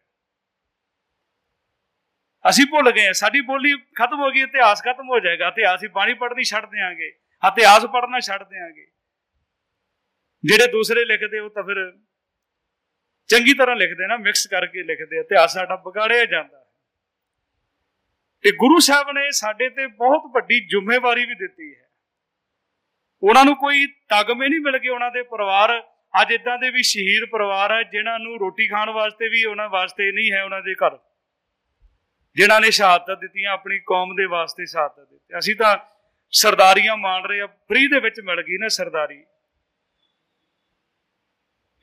ਅਸੀਂ 2.49 2.66
ਭੁੱਲ 2.66 2.90
ਗਏ 2.90 3.12
ਸਾਡੀ 3.12 3.40
ਬੋਲੀ 3.40 3.75
ਖਤਮ 3.94 4.21
ਹੋ 4.21 4.30
ਗਈ, 4.30 4.40
ਇਤਿਹਾਸ 4.40 4.83
ਖਤਮ 4.83 5.09
ਹੋ 5.11 5.21
ਜਾਏਗਾ। 5.21 5.49
ਇਤਿਹਾਸ 5.49 5.83
ਹੀ 5.83 5.88
ਬਾਣੀ 5.88 6.14
ਪੜ੍ਹਨੀ 6.14 6.44
ਛੱਡ 6.44 6.66
ਦੇਾਂਗੇ 6.66 7.06
ਇਤਿਹਾਸ 7.42 7.87
ਪੜ੍ਹਨਾ 7.87 8.21
ਛੱਡ 8.21 8.42
ਦੇਾਂਗੇ 8.42 8.87
ਜਿਹੜੇ 10.44 10.66
ਦੂਸਰੇ 10.66 11.04
ਲਿਖਦੇ 11.04 11.38
ਉਹ 11.38 11.50
ਤਾਂ 11.50 11.62
ਫਿਰ 11.62 11.92
ਚੰਗੀ 13.28 13.54
ਤਰ੍ਹਾਂ 13.54 13.76
ਲਿਖਦੇ 13.76 14.06
ਨਾ, 14.06 14.16
ਮਿਕਸ 14.16 14.47
ਕਰਕੇ 14.47 14.83
ਲਿਖਦੇ 14.83 15.21
ਇਤਿਹਾਸ 15.21 15.54
ਸਾਡਾ 15.54 15.75
ਵਿਗਾੜਿਆ 15.76 16.25
ਜਾਂਦਾ। 16.25 16.63
ਤੇ 18.44 18.50
ਗੁਰੂ 18.52 18.78
ਸਾਹਿਬ 18.78 19.10
ਨੇ 19.10 19.30
ਸਾਡੇ 19.30 19.68
ਤੇ 19.68 19.86
ਬਹੁਤ 19.86 20.22
ਵੱਡੀ 20.34 20.60
ਜ਼ਿੰਮੇਵਾਰੀ 20.66 21.24
ਵੀ 21.26 21.34
ਦਿੱਤੀ 21.34 21.74
ਹੈ। 21.74 21.88
ਉਹਨਾਂ 23.22 23.44
ਨੂੰ 23.44 23.54
ਕੋਈ 23.56 23.86
ਤਗਮੇ 23.86 24.48
ਨਹੀਂ 24.48 24.60
ਮਿਲ 24.60 24.78
ਗਏ 24.78 24.88
ਉਹਨਾਂ 24.88 25.10
ਦੇ 25.10 25.22
ਪਰਿਵਾਰ 25.22 25.72
ਅੱਜ 26.14 26.32
ਇਦਾਂ 26.32 26.58
ਦੇ 26.58 26.70
ਵੀ 26.70 26.82
ਸ਼ਹੀਦ 26.82 27.24
ਪਰਿਵਾਰ 27.30 27.72
ਹੈ, 27.72 27.82
ਜਿਨ੍ਹਾਂ 27.82 28.18
ਨੂੰ 28.18 28.38
ਰੋਟੀ 28.38 28.66
ਖਾਣ 28.68 28.90
ਵਾਸਤੇ 28.90 29.28
ਵੀ 29.28 29.44
ਉਹਨਾਂ 29.44 29.68
ਵਾਸਤੇ 29.68 30.10
ਨਹੀਂ 30.12 30.30
ਹੈ 30.32 30.42
ਉਹਨਾਂ 30.44 30.60
ਦੇ 30.62 30.74
ਘਰ। 30.74 30.98
ਜਿਨ੍ਹਾਂ 32.36 32.60
ਨੇ 32.60 32.70
ਸ਼ਹਾਦਤ 32.70 33.18
ਦਿੱਤੀਆਂ, 33.20 33.52
ਆਪਣੀ 33.52 33.78
ਕੌਮ 33.78 34.14
ਦੇ 34.14 34.24
ਵਾਸਤੇ 34.26 34.66
ਸ਼ਹਾਦਤ 34.66 35.00
ਦਿੱਤੀ 35.00 35.38
ਅਸੀਂ 35.38 35.56
ਤਾਂ 35.56 35.76
ਸਰਦਾਰੀਆਂ 36.32 36.96
ਮਾਣ 36.96 37.26
ਰਹੇ 37.26 37.40
ਆ 37.40 37.46
ਫ੍ਰੀ 37.46 37.86
ਦੇ 37.86 38.00
ਵਿੱਚ 38.00 38.20
ਮਿਲ 38.20 38.42
ਗਈ 38.42 38.58
ਨਾ 38.58 38.68
ਸਰਦਾਰੀ। 38.68 39.22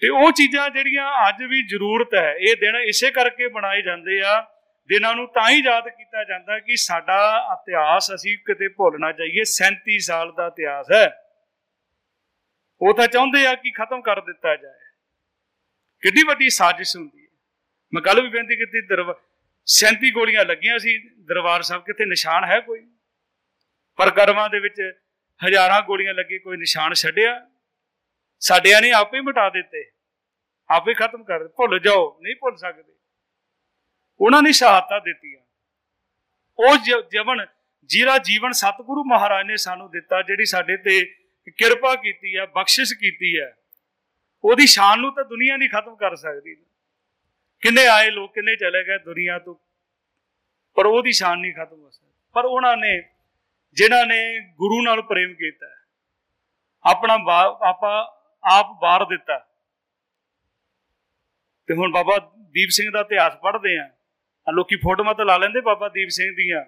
ਤੇ 0.01 0.09
ਉਹ 0.09 0.31
ਚੀਜ਼ਾਂ 0.31 0.69
ਜਿਹੜੀਆਂ 0.69 1.11
ਅੱਜ 1.27 1.43
ਵੀ 1.43 1.61
ਜ਼ਰੂਰਤ 1.67 2.15
ਹੈ, 2.15 2.31
ਇਹ 2.39 2.55
ਦਿਨ 2.55 2.75
ਇਸੇ 2.75 3.11
ਕਰਕੇ 3.11 3.47
ਬਣਾਏ 3.47 3.81
ਜਾਂਦੇ 3.81 4.21
ਆ 4.25 4.41
ਦਿਨਾਂ 4.87 5.15
ਨੂੰ 5.15 5.27
ਤਾਂ 5.27 5.49
ਹੀ 5.49 5.63
ਯਾਦ 5.65 5.89
ਕੀਤਾ 5.89 6.23
ਜਾਂਦਾ 6.23 6.59
ਕਿ 6.59 6.75
ਸਾਡਾ 6.75 7.47
ਇਤਿਹਾਸ 7.53 8.11
ਅਸੀਂ 8.15 8.37
ਕਿਤੇ 8.37 8.67
ਭੁੱਲ 8.67 8.99
ਨਾ 8.99 9.11
ਜਾਈਏ 9.11 9.43
37 9.43 9.99
ਸਾਲ 9.99 10.31
ਦਾ 10.31 10.47
ਇਤਿਹਾਸ 10.47 10.87
ਹੈ। 10.91 11.17
ਉਹ 12.81 12.93
ਤਾਂ 12.93 13.07
ਚਾਹੁੰਦੇ 13.07 13.45
ਆ 13.45 13.55
ਕਿ 13.55 13.71
ਖਤਮ 13.71 14.01
ਕਰ 14.01 14.21
ਦਿੱਤਾ 14.21 14.55
ਜਾਏ। 14.55 14.79
ਕਿੰਨੀ 16.01 16.23
ਵੱਡੀ 16.27 16.49
ਸਾਜ਼ਿਸ਼ 16.49 16.97
ਹੁੰਦੀ 16.97 17.21
ਹੈ। 17.23 17.37
ਮੈਂ 17.93 18.01
ਕੱਲ 18.01 18.21
ਵੀ 18.21 18.29
ਬੇਨਤੀ 18.29 18.55
ਕੀਤੀ 18.55 18.81
37 19.65 20.11
ਗੋਲੀਆਂ 20.11 20.45
ਲੱਗੀਆਂ 20.45 20.79
ਸੀ, 20.79 21.09
ਦਰਬਾਰ 21.09 21.61
ਸਾਹਿਬ 21.61 21.83
ਕਿਤੇ 21.83 22.05
ਨਿਸ਼ਾਨ 22.05 22.43
ਹੈ 22.43 22.59
ਕੋਈ? 22.59 22.87
ਪਰ 23.95 24.11
ਕਰਮਾਂ 24.11 24.49
ਦੇ 24.49 24.59
ਵਿੱਚ 24.59 24.93
ਹਜ਼ਾਰਾਂ 25.47 25.81
ਗੋਲੀਆਂ 25.81 26.13
ਲੱਗੀ, 26.13 26.39
ਕੋਈ 26.39 26.57
ਨਿਸ਼ਾਨ 26.57 26.93
ਛੱਡਿਆ। 26.93 27.47
ਸਾਡਿਆਂ 28.39 28.81
ਨੇ 28.81 28.91
ਆਪੇ 28.91 29.21
ਮਿਟਾ 29.21 29.49
ਦਿੱਤੇ। 29.49 29.91
ਆਪੇ 30.69 30.93
ਖਤਮ 30.93 31.23
ਕਰ, 31.23 31.47
ਭੁੱਲ 31.47 31.79
ਜਾਓ, 31.79 32.19
ਨਹੀਂ 32.21 32.35
ਭੁੱਲ 32.35 32.55
ਸਕਦੇ। 32.55 32.90
ਉਹਨਾਂ 34.21 34.41
ਨੇ 34.41 34.51
ਸ਼ਹਾਦਤਾਂ 34.51 35.01
ਦਿੱਤੀਆਂ। 35.01 35.41
ਉਹ 36.59 37.01
ਜਵਨ 37.11 37.45
ਜਿਹੜਾ 37.85 38.17
ਜੀਵਨ 38.17 38.51
ਸਤਿਗੁਰੂ 38.51 39.03
ਮਹਾਰਾਜ 39.03 39.45
ਨੇ 39.45 39.57
ਸਾਨੂੰ 39.57 39.91
ਦਿੱਤਾ, 39.91 40.21
ਜਿਹੜੀ 40.21 40.45
ਸਾਡੇ 40.45 40.77
ਤੇ 40.77 41.05
ਕਿਰਪਾ 41.57 41.95
ਕੀਤੀ 41.95 42.37
ਹੈ, 42.37 42.45
ਬਖਸ਼ਿਸ਼ 42.45 42.93
ਕੀਤੀ 42.93 43.39
ਹੈ। 43.39 43.57
ਉਹਦੀ 44.43 44.67
ਸ਼ਾਨ 44.67 44.99
ਨੂੰ 44.99 45.15
ਤਾਂ 45.15 45.25
ਦੁਨੀਆ 45.25 45.57
ਨਹੀਂ 45.57 45.69
ਖਤਮ 45.69 45.95
ਕਰ 45.95 46.15
ਸਕਦੀ। 46.15 46.55
ਕਿੰਨੇ 47.61 47.87
ਆਏ 47.87 48.09
ਲੋਕ, 48.09 48.33
ਕਿੰਨੇ 48.33 48.55
ਚਲੇ 48.55 48.83
ਗਏ 48.83 48.97
ਦੁਨੀਆ 48.97 49.39
ਤੋਂ। 49.39 49.55
ਪਰ 50.73 50.85
ਉਹਦੀ 50.85 51.11
ਸ਼ਾਨ 51.11 51.39
ਨਹੀਂ 51.39 51.53
ਖਤਮ 51.53 51.79
ਹੋ 51.81 51.89
ਸਕਦੀ। 51.89 52.13
ਪਰ 52.33 52.45
ਉਹਨਾਂ 52.45 52.77
ਨੇ, 52.77 53.01
ਜਿਨ੍ਹਾਂ 53.73 54.05
ਨੇ 54.05 54.39
ਗੁਰੂ 54.39 54.81
ਨਾਲ 54.81 55.01
ਪ੍ਰੇਮ 55.01 55.33
ਕੀਤਾ 55.33 55.67
ਆਪਣਾ 56.83 57.13
ਆਪਾ 57.61 58.21
ਆਪ 58.43 58.81
ਬਾਰ 58.81 59.05
ਦਿੱਤਾ। 59.05 59.47
ਤੇ 61.67 61.73
ਹੁਣ 61.73 61.91
ਬਾਬਾ 61.91 62.31
ਦੀਪ 62.37 62.69
ਸਿੰਘ 62.69 62.91
ਦਾ 62.91 62.99
ਇਤਿਹਾਸ 62.99 63.35
ਪੜ੍ਹਦੇ 63.35 63.77
ਆ 63.77 63.83
ਆ 63.83 64.00
ਲੋਕੀ 64.47 64.75
ਫੋਟੋਆਂ 64.75 65.13
ਤਾਂ 65.15 65.25
ਲਾ 65.25 65.37
ਲੈਂਦੇ 65.37 65.61
ਬਾਬਾ 65.61 65.87
ਦੀਪ 65.89 66.09
ਸਿੰਘ 66.09 66.31
ਦੀਆਂ। 66.35 66.63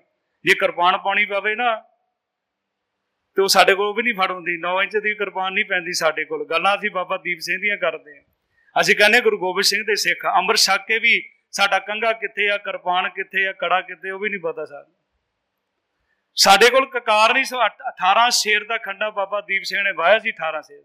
ਜੇ 0.46 0.54
ਕਿਰਪਾਨ 0.56 0.98
ਪਾਣੀ 0.98 1.26
ਪਵੇ 1.26 1.56
ਨਾ, 1.56 1.76
ਤੇ 3.38 3.42
ਉਹ 3.42 3.48
ਸਾਡੇ 3.48 3.74
ਕੋਲ 3.76 3.94
ਵੀ 3.96 4.04
ਨਹੀਂ 4.04 4.14
ਫੜ 4.14 4.32
ਹੁੰਦੀ 4.32 4.58
9 4.58 4.82
ਇੰਚ 4.82 4.98
ਦੀ 4.98 5.14
ਕਿਰਪਾਨ 5.16 5.54
ਨਹੀਂ 5.54 5.66
ਪੈਂਦੀ 5.66 5.94
ਸਾਡੇ 5.94 6.26
ਕੋਲ। 6.26 6.46
ਗੱਲਾਂ 6.48 6.76
ਅਸੀਂ 6.78 6.90
ਬਾਬਾ 6.92 7.18
ਦੀਪ 7.18 7.40
ਸਿੰਘ 7.40 7.60
ਦੀਆਂ 7.62 7.78
ਕਰਦੇ 7.78 8.18
ਆ 8.18 8.22
ਅਸੀਂ 8.76 8.96
ਕਹਿੰਦੇ 8.96 9.22
ਗੁਰੂ 9.22 9.38
ਗੋਬਿੰਦ 9.38 9.66
ਸਿੰਘ 9.66 9.84
ਦੇ 9.84 9.96
ਸਿੱਖ। 9.96 10.26
ਅੰਮ੍ਰਿਤ 10.28 10.60
ਛਕ 10.60 10.86
ਕੇ 10.88 11.00
ਵੀ 11.00 11.22
ਸਾਡਾ 11.54 11.80
ਕੰਗਾ 11.80 12.12
ਕਿੱਥੇ 12.14 12.50
ਆ, 12.50 12.58
ਕਿਰਪਾਨ 12.58 13.10
ਕਿੱਥੇ 13.10 13.46
ਆ, 13.48 13.52
ਕੜਾ 13.54 13.80
ਕਿੱਥੇ 13.82 14.12
ਉਹ 14.12 14.20
ਵੀ 14.20 14.30
ਨਹੀਂ 14.30 14.40
ਪਤਾ 14.40 14.66
ਸਾਨੂੰ। 14.66 14.96
ਸਾਡੇ 16.38 16.70
ਕੋਲ 16.70 16.86
ਕਕਾਰ 16.90 17.34
ਨਹੀਂ 17.34 17.44
18 17.90 18.30
ਸ਼ੇਰ 18.34 18.64
ਦਾ 18.64 18.78
ਖੰਡਾ 18.78 19.10
ਬਾਬਾ 19.10 19.42
ਦੀਪ 19.42 19.64
ਸਿੰਘ 19.64 19.82
ਨੇ 19.84 19.92
ਵਾਇਆ 19.94 20.20
ਸੀ 20.20 20.32
18 20.32 20.62
ਸ਼ੇਰ 20.62 20.84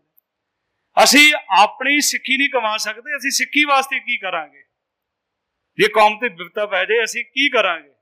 ਅਸੀਂ 0.97 1.33
ਆਪਣੀ 1.59 2.01
ਸਿੱਖੀ 2.01 2.37
ਨਹੀਂ 2.37 2.49
ਕਮਾ 2.51 2.77
ਸਕਦੇ, 2.77 3.17
ਅਸੀਂ 3.17 3.31
ਸਿੱਖੀ 3.31 3.65
ਵਾਸਤੇ 3.65 4.01
ਕੀ 4.01 4.17
ਕਰਾਂਗੇ? 4.19 4.63
ਜੇ 5.79 5.89
ਕੌਮ 5.89 6.19
ਤੇ 6.19 6.29
ਵਿਪਤਾ 6.29 6.67
ਪੈ 6.67 6.85
ਜਾਏ, 6.85 7.05
ਅਸੀਂ 7.05 7.25
ਕੀ 7.25 7.49
ਕਰਾਂਗੇ? 7.51 7.93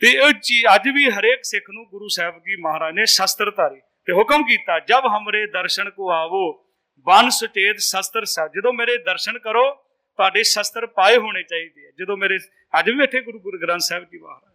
ਤੇ 0.00 0.18
ਉਹ 0.18 0.32
ਚੀਜ਼ 0.32 0.66
ਅੱਜ 0.74 0.88
ਵੀ 0.88 1.10
ਹਰੇਕ 1.10 1.40
ਸਿੱਖ 1.42 1.70
ਨੂੰ 1.70 1.84
ਗੁਰੂ 1.84 2.08
ਸਾਹਿਬ 2.08 2.38
ਕੀ 2.38 2.56
ਮਹਾਰਾਜ 2.56 2.94
ਨੇ 2.94 3.04
ਸ਼ਸਤਰ 3.04 3.50
ਧਾਰੀ 3.50 3.80
ਤੇ 4.06 4.12
ਹੁਕਮ 4.12 4.42
ਕੀਤਾ, 4.42 4.78
ਜਬ 4.78 5.06
ਹਮਰੇ 5.06 5.46
ਦਰਸ਼ਨ 5.46 5.90
ਕੋ 5.90 6.10
ਆਵੋ 6.10 6.72
ਬਨ 7.06 7.28
ਸੁਚੇਤ 7.28 7.76
ਸ਼ਸਤਰ 7.78 8.24
ਸਾਹਿਬ 8.24 8.52
ਜਦੋਂ 8.52 8.72
ਮੇਰੇ 8.72 8.96
ਦਰਸ਼ਨ 8.96 9.38
ਕਰੋ, 9.38 9.74
ਤੁਹਾਡੇ 10.18 10.42
ਸ਼ਸਤਰ 10.42 10.86
ਪਾਏ 10.86 11.16
ਹੋਣੇ 11.16 11.42
ਚਾਹੀਦੇ 11.42 11.86
ਆ। 11.86 11.90
ਜਦੋਂ 11.98 12.16
ਮੇਰੇ 12.16 12.36
ਅੱਜ 12.78 12.90
ਵੀ 12.90 13.02
ਇੱਥੇ 13.04 13.20
ਗੁਰੂ 13.20 13.40
ਗੁਰੂ 13.40 13.58
ਗ੍ਰੰਥ 13.58 13.80
ਸਾਹਿਬ 13.80 14.04
ਜੀ 14.04 14.18
ਮਹਾਰਾਜ। 14.18 14.54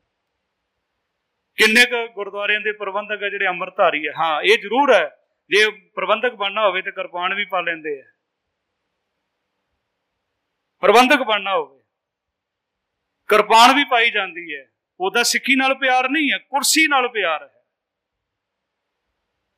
ਕਿੰਨੇ 1.57 1.85
ਕ 1.85 2.11
ਗੁਰਦੁਆਰਿਆਂ 2.11 2.61
ਦੇ 2.61 2.71
ਪ੍ਰਬੰਧਕ 2.71 3.23
ਆ 3.23 3.29
ਜਿਹੜੇ 3.29 3.47
ਅੰਮ੍ਰਿਤਧਾਰੀ 3.47 4.05
ਆ? 4.05 4.11
ਹਾਂ, 4.17 4.41
ਇਹ 4.41 4.57
ਜ਼ਰੂਰ 4.57 4.93
ਹੈ। 4.93 5.09
ਜੇ 5.49 5.69
ਪ੍ਰਬੰਧਕ 5.95 6.33
ਬਣਨਾ 6.33 6.67
ਹੋਵੇ 6.67 6.81
ਤੇ 6.81 6.91
ਕਿਰਪਾਨ 6.91 7.33
ਵੀ 7.33 7.45
ਪਾ 7.45 7.61
ਲੈਂਦੇ 7.61 8.01
ਆ। 8.01 8.03
ਪ੍ਰਬੰਧਕ 10.81 11.23
ਬਣਨਾ 11.23 11.55
ਹੋਵੇ। 11.55 11.79
ਕਿਰਪਾਨ 13.27 13.75
ਵੀ 13.75 13.83
ਪਾਈ 13.83 14.09
ਜਾਂਦੀ 14.09 14.55
ਹੈ। 14.55 14.65
ਉਹਦਾ 14.99 15.23
ਸਿੱਖੀ 15.23 15.55
ਨਾਲ 15.55 15.75
ਪਿਆਰ 15.75 16.09
ਨਹੀਂ 16.09 16.31
ਹੈ, 16.31 16.37
ਕੁਰਸੀ 16.37 16.87
ਨਾਲ 16.87 17.07
ਪਿਆਰ 17.07 17.43
ਹੈ। 17.43 17.61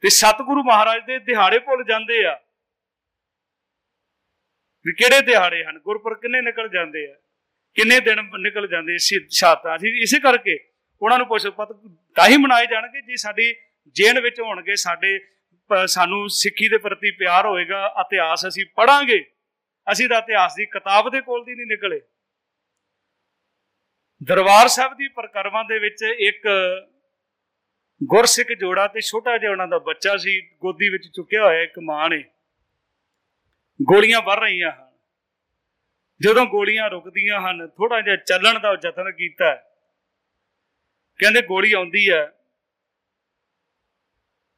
ਤੇ 0.01 0.09
ਸਤਿਗੁਰੂ 0.09 0.63
ਮਹਾਰਾਜ 0.63 1.05
ਦੇ 1.07 1.19
ਦਿਹਾੜੇ 1.19 1.59
ਭੁੱਲ 1.59 1.83
ਜਾਂਦੇ 1.83 2.25
ਆ। 2.25 2.39
ਵੀ 4.85 4.93
ਕਿਹੜੇ 4.93 5.21
ਦਿਹਾੜੇ 5.21 5.63
ਹਨ? 5.63 5.79
ਗੁਰਪੁਰ 5.79 6.13
ਕਿੰਨੇ 6.15 6.41
ਨਿਕਲ 6.41 6.69
ਜਾਂਦੇ 6.69 7.11
ਆ? 7.11 7.15
ਕਿੰਨੇ 7.73 7.99
ਦਿਨ 7.99 8.21
ਨਿਕਲ 8.37 8.67
ਜਾਂਦੇ 8.67 8.97
ਸ਼ਾਤਾਂ 9.29 9.77
ਸੀ 9.77 10.01
ਇਸੇ 10.01 10.19
ਕਰਕੇ 10.19 10.57
ਉਹਨਾਂ 11.01 11.17
ਨੂੰ 11.17 11.27
ਪੁੱਛ 11.27 11.47
ਪਤ, 11.47 11.71
ਤਾਂ 12.15 12.27
ਹੀ 12.27 12.37
ਮਨਾਏ 12.37 12.65
ਜਾਣਗੇ 12.65 13.01
ਜੇ 13.01 13.15
ਸਾਡੀ 13.15 13.55
ਜੇਨ 13.87 14.19
ਵਿੱਚ 14.19 14.41
ਹੋਣਗੇ, 14.41 14.75
ਸਾਡੇ 14.75 15.19
ਸਾਨੂੰ 15.87 16.29
ਸਿੱਖੀ 16.29 16.67
ਦੇ 16.67 16.77
ਪ੍ਰਤੀ 16.77 17.11
ਪਿਆਰ 17.11 17.45
ਹੋਏਗਾ, 17.45 17.93
ਇਤਿਹਾਸ 18.01 18.47
ਅਸੀਂ 18.47 18.65
ਪੜਾਂਗੇ 18.75 19.29
ਅਸੀਂ 19.91 20.09
ਤਾਂ 20.09 20.21
ਇਤਿਹਾਸ 20.21 20.55
ਦੀ 20.55 20.65
ਕਿਤਾਬ 20.65 21.09
ਦੇ 21.09 21.21
ਕੋਲ 21.21 21.45
ਦੀ 21.45 21.55
ਨਹੀਂ 21.55 21.65
ਨਿਕਲੇ। 21.65 22.01
ਦਰਬਾਰ 24.23 24.67
ਸਾਹਿਬ 24.67 24.93
ਦੀ 24.97 25.07
ਪ੍ਰਕਰਮਾਂ 25.07 25.63
ਦੇ 25.63 25.79
ਵਿੱਚ 25.79 26.03
ਇੱਕ 26.19 26.47
ਗੁਰਸਿੱਖ 28.03 28.59
ਜੋੜਾ 28.59 28.87
ਤੇ 28.87 29.01
ਛੋਟਾ 29.01 29.37
ਜਿਹਾ 29.37 29.51
ਉਹਨਾਂ 29.51 29.67
ਦਾ 29.67 29.79
ਬੱਚਾ 29.79 30.17
ਸੀ, 30.17 30.41
ਗੋਦੀ 30.41 30.89
ਵਿੱਚ 30.89 31.07
ਚੁੱਕਿਆ 31.15 31.45
ਹੋਇਆ 31.45 31.61
ਇੱਕ 31.61 31.79
ਮਾਂ 31.79 32.09
ਨੇ। 32.09 32.23
ਗੋਲੀਆਂ 33.81 34.21
ਵੱਰ 34.21 34.39
ਰਹੀਆਂ 34.39 34.71
ਹਨ। 34.71 34.91
ਜਦੋਂ 36.21 36.45
ਗੋਲੀਆਂ 36.45 36.89
ਰੁਕਦੀਆਂ 36.89 37.41
ਹਨ 37.41 37.67
ਥੋੜਾ 37.67 38.01
ਜਿਹਾ 38.01 38.15
ਚੱਲਣ 38.15 38.59
ਦਾ 38.59 38.77
ਯਤਨ 38.85 39.11
ਕੀਤਾ 39.11 39.55
ਕਹਿੰਦੇ 41.19 41.41
ਗੋਲੀ 41.41 41.73
ਆਉਂਦੀ 41.73 42.09
ਹੈ। 42.09 42.31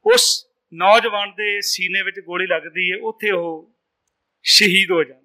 ਉਸ 0.05 0.47
ਨੌਜਵਾਨ 0.73 1.31
ਦੇ 1.31 1.61
ਸੀਨੇ 1.61 2.01
ਵਿੱਚ 2.01 2.19
ਗੋਲੀ 2.19 2.47
ਲੱਗਦੀ 2.47 2.91
ਹੈ। 2.91 2.97
ਉੱਥੇ 2.97 3.31
ਉਹ 3.31 3.74
ਸ਼ਹੀਦ 4.45 4.91
ਹੋ 4.91 5.03
ਜਾਂਦਾ। 5.03 5.21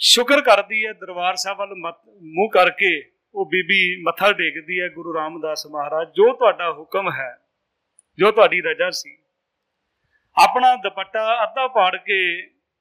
ਸ਼ੁਕਰ 0.00 0.40
ਕਰਦੀ 0.40 0.84
ਹੈ 0.86 0.92
ਦਰਬਾਰ 0.92 1.36
ਸਾਹਿਬ 1.36 1.58
ਵੱਲ 1.58 1.74
ਮੂੰਹ 1.74 2.50
ਕਰਕੇ 2.50 2.90
ਉਹ 3.34 3.46
ਬੀਬੀ 3.46 3.80
ਮੱਥਾ 4.02 4.32
ਟੇਕਦੀ 4.32 4.80
ਹੈ 4.80 4.88
ਗੁਰੂ 4.88 5.14
ਰਾਮਦਾਸ 5.14 5.66
ਮਹਾਰਾਜ, 5.66 6.08
ਜੋ 6.08 6.32
ਤੁਹਾਡਾ 6.32 6.70
ਹੁਕਮ 6.72 7.10
ਹੈ, 7.12 7.32
ਜੋ 8.18 8.30
ਤੁਹਾਡੀ 8.30 8.60
ਰਜਾ 8.60 8.90
ਸੀ, 8.90 9.16
ਆਪਣਾ 10.36 10.74
ਦੁਪੱਟਾ 10.76 11.22
ਅੱਧਾ 11.42 11.66
ਪਾੜ 11.68 11.96
ਕੇ 11.96 12.18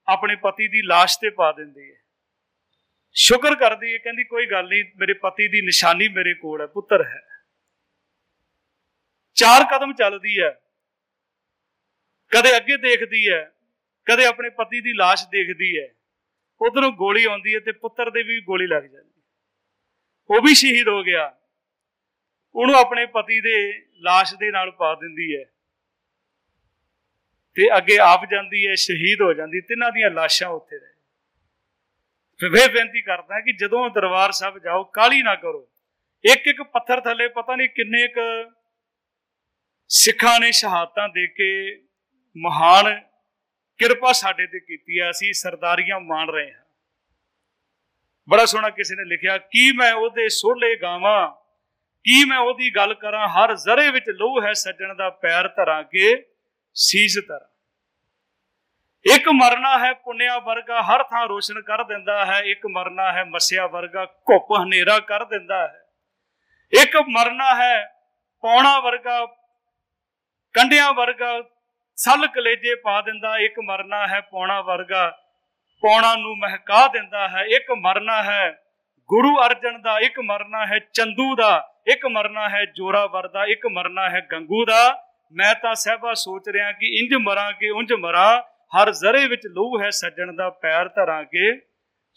ਆਪਣੇ 0.07 0.35
ਪਤੀ 0.35 0.67
ਦੀ 0.67 0.81
লাশ 0.87 1.17
ਤੇ 1.21 1.29
ਪਾ 1.29 1.51
ਦਿੰਦੀ 1.51 1.91
ਹੈ। 1.91 1.99
ਸ਼ੁਕਰ 3.15 3.55
ਕਰਦੀ 3.55 3.93
ਹੈ, 3.93 3.97
ਕਹਿੰਦੀ 3.97 4.23
ਕੋਈ 4.23 4.45
ਗੱਲ 4.45 4.67
ਨਹੀਂ, 4.67 4.83
ਮੇਰੇ 4.97 5.13
ਪਤੀ 5.13 5.47
ਦੀ 5.47 5.61
ਨਿਸ਼ਾਨੀ 5.61 6.07
ਮੇਰੇ 6.07 6.33
ਕੋਲ 6.33 6.61
ਹੈ, 6.61 6.67
ਪੁੱਤਰ 6.67 7.03
ਹੈ। 7.05 7.21
ਚਾਰ 9.37 9.63
ਕਦਮ 9.71 9.93
ਚੱਲਦੀ 9.93 10.39
ਹੈ 10.39 10.51
ਕਦੇ 12.32 12.56
ਅੱਗੇ 12.56 12.76
ਦੇਖਦੀ 12.78 13.28
ਹੈ 13.28 13.42
ਕਦੇ 14.06 14.24
ਆਪਣੇ 14.26 14.50
ਪਤੀ 14.50 14.80
ਦੀ 14.80 14.92
লাশ 14.98 15.26
ਦੇਖਦੀ 15.30 15.76
ਹੈ 15.78 15.86
ਉਧਰੋਂ 16.60 16.90
ਗੋਲੀ 16.92 17.24
ਆਉਂਦੀ 17.24 17.54
ਹੈ 17.54 17.60
ਤੇ 17.60 17.72
ਪੁੱਤਰ 17.74 18.10
ਦੇ 18.10 18.22
ਵੀ 18.22 18.40
ਗੋਲੀ 18.40 18.66
ਲੱਗ 18.66 18.82
ਜਾਂਦੀ 18.82 19.10
ਉਹ 20.30 20.40
ਵੀ 20.42 20.54
ਸ਼ਹੀਦ 20.54 20.88
ਹੋ 20.88 21.02
ਗਿਆ 21.02 21.24
ਉਹਨੂੰ 22.54 22.74
ਆਪਣੇ 22.74 23.06
ਪਤੀ 23.06 23.40
ਦੇ 23.40 23.56
লাশ 24.08 24.36
ਦੇ 24.36 24.50
ਨਾਲ 24.50 24.70
ਪਾ 24.70 24.94
ਦਿੰਦੀ 24.94 25.34
ਹੈ 25.36 25.44
ਤੇ 27.56 27.68
ਅੱਗੇ 27.76 27.98
ਆਪ 27.98 28.24
ਜਾਂਦੀ 28.30 28.66
ਹੈ 28.66 28.74
ਸ਼ਹੀਦ 28.78 29.22
ਹੋ 29.22 29.32
ਜਾਂਦੀ 29.34 29.60
ਤਿੰਨਾਂ 29.60 29.90
ਦੀਆਂ 29.92 30.10
ਲਾਸ਼ਾਂ 30.10 30.48
ਉੱਥੇ 30.48 30.78
ਰਹੇ 30.78 30.94
ਫਿਰ 32.40 32.70
ਬੇਨਤੀ 32.72 33.00
ਕਰਦਾ 33.02 33.40
ਕਿ 33.40 33.52
ਜਦੋਂ 33.52 33.88
ਦਰਬਾਰ 33.90 34.32
ਸਾਹਿਬ 34.32 34.58
ਜਾਓ 34.58 34.82
ਕਾਲੀ 34.94 35.22
ਨਾ 35.22 35.34
ਕਰੋ 35.34 35.66
ਇੱਕ 36.24 36.46
ਇੱਕ 36.46 36.62
ਪੱਥਰ 36.64 37.00
ਥੱਲੇ 37.00 37.28
ਪਤਾ 37.28 37.56
ਨਹੀਂ 37.56 37.68
ਕਿੰਨੇ 37.68 38.06
ਕ 38.08 38.20
ਸਿੱਖਾਂ 39.90 40.38
ਨੇ 40.40 40.50
ਸ਼ਹਾਦਤਾਂ 40.52 41.08
ਦੇ 41.08 41.26
ਕੇ 41.28 41.48
ਮਹਾਨ 42.37 42.99
ਕਿਰਪਾ 43.79 44.11
ਸਾਡੇ 44.11 44.47
ਤੇ 44.47 44.59
ਕੀਤੀ 44.59 44.99
ਹੈ 44.99 45.09
ਅਸੀਂ 45.09 45.33
ਸਰਦਾਰੀਆਂ 45.33 45.99
ਮਾਣ 45.99 46.29
ਰਹੇ 46.29 46.51
ਹਾਂ। 46.53 46.63
ਬੜਾ 48.29 48.45
ਸੋਹਣਾ 48.45 48.69
ਕਿਸੇ 48.69 48.95
ਨੇ 48.95 49.03
ਲਿਖਿਆ, 49.03 49.37
ਕੀ 49.37 49.71
ਮੈਂ 49.71 49.93
ਉਹਦੇ 49.93 50.27
ਸੋਲੇ 50.29 50.75
ਗਾਵਾਂ, 50.75 51.31
ਕੀ 52.05 52.25
ਮੈਂ 52.25 52.37
ਉਹਦੀ 52.37 52.75
ਗੱਲ 52.75 52.93
ਕਰਾਂ, 52.93 53.27
ਹਰ 53.27 53.55
ਜ਼ਰੇ 53.55 53.89
ਵਿੱਚ 53.91 54.09
ਲਹੂ 54.09 54.41
ਹੈ 54.41 54.53
ਸੱਜਣ 54.53 54.95
ਦਾ 54.95 55.09
ਪੈਰ 55.09 55.47
ਧਰਾਂ 55.47 55.83
ਕੇ 55.83 56.15
ਸੀਸ 56.75 57.17
ਧਰਾਂ। 57.27 57.47
ਇੱਕ 59.05 59.29
ਮਰਨਾ 59.29 59.77
ਹੈ 59.79 59.93
ਪੁੰਨਿਆ 59.93 60.37
ਵਰਗਾ, 60.39 60.81
ਹਰ 60.81 61.03
ਥਾਂ 61.03 61.27
ਰੋਸ਼ਨ 61.27 61.61
ਕਰ 61.61 61.83
ਦਿੰਦਾ 61.83 62.25
ਹੈ, 62.25 62.39
ਇੱਕ 62.39 62.65
ਮਰਨਾ 62.67 63.11
ਹੈ 63.13 63.23
ਮਸਿਆ 63.23 63.67
ਵਰਗਾ, 63.67 64.05
ਘੁੱਪ 64.05 64.51
ਹਨੇਰਾ 64.63 64.99
ਕਰ 64.99 65.25
ਦਿੰਦਾ 65.25 65.67
ਹੈ। 65.67 65.85
ਇੱਕ 66.73 66.97
ਮਰਨਾ 67.09 67.55
ਹੈ 67.55 67.85
ਪੌਣਾ 68.43 68.79
ਵਰਗਾ, 68.79 69.25
ਕੰਡਿਆਂ 70.55 70.93
ਵਰਗਾ 70.93 71.39
ਸਲ 72.03 72.27
ਕਲੇਜੇ 72.27 72.75
ਪਾ 72.75 73.01
ਦਿੰਦਾ, 73.01 73.37
ਇੱਕ 73.37 73.59
ਮਰਨਾ 73.59 74.07
ਹੈ 74.07 74.19
ਪੌਣਾ 74.21 74.61
ਵਰਗਾ, 74.61 75.09
ਪੌਣਾ 75.83 76.15
ਨੂੰ 76.15 76.37
ਮਹਿਕਾ 76.37 76.87
ਦਿੰਦਾ 76.87 77.27
ਹੈ, 77.29 77.43
ਇੱਕ 77.45 77.71
ਮਰਨਾ 77.71 78.21
ਹੈ 78.23 78.51
ਗੁਰੂ 79.09 79.35
ਅਰਜਨ 79.45 79.81
ਦਾ, 79.81 79.97
ਇੱਕ 79.99 80.19
ਮਰਨਾ 80.19 80.65
ਹੈ 80.65 80.79
ਚੰਦੂ 80.93 81.35
ਦਾ, 81.35 81.51
ਇੱਕ 81.87 82.05
ਮਰਨਾ 82.05 82.47
ਹੈ 82.49 82.65
ਜੋਰਾਵਰ 82.65 83.27
ਦਾ, 83.27 83.45
ਇੱਕ 83.45 83.67
ਮਰਨਾ 83.71 84.09
ਹੈ 84.09 84.21
ਗੰਗੂ 84.31 84.65
ਦਾ। 84.65 84.81
ਮੈਂ 85.35 85.53
ਤਾਂ 85.55 85.73
ਸਹਿਬਾ 85.75 86.13
ਸੋਚ 86.13 86.49
ਰਿਹਾ 86.49 86.71
ਕਿ 86.71 86.87
ਇੰਜ 86.99 87.13
ਮਰਾਂ 87.21 87.51
ਕਿ 87.51 87.69
ਉਂਝ 87.69 87.93
ਮਰਾਂ, 87.93 88.41
ਹਰ 88.73 88.91
ਜ਼ਰੇ 88.91 89.27
ਵਿੱਚ 89.27 89.45
ਲਹੂ 89.45 89.81
ਹੈ 89.81 89.89
ਸੱਜਣ 89.89 90.35
ਦਾ, 90.35 90.49
ਪੈਰ 90.49 90.87
ਧਰਾਂ 90.87 91.23
ਕੇ 91.23 91.53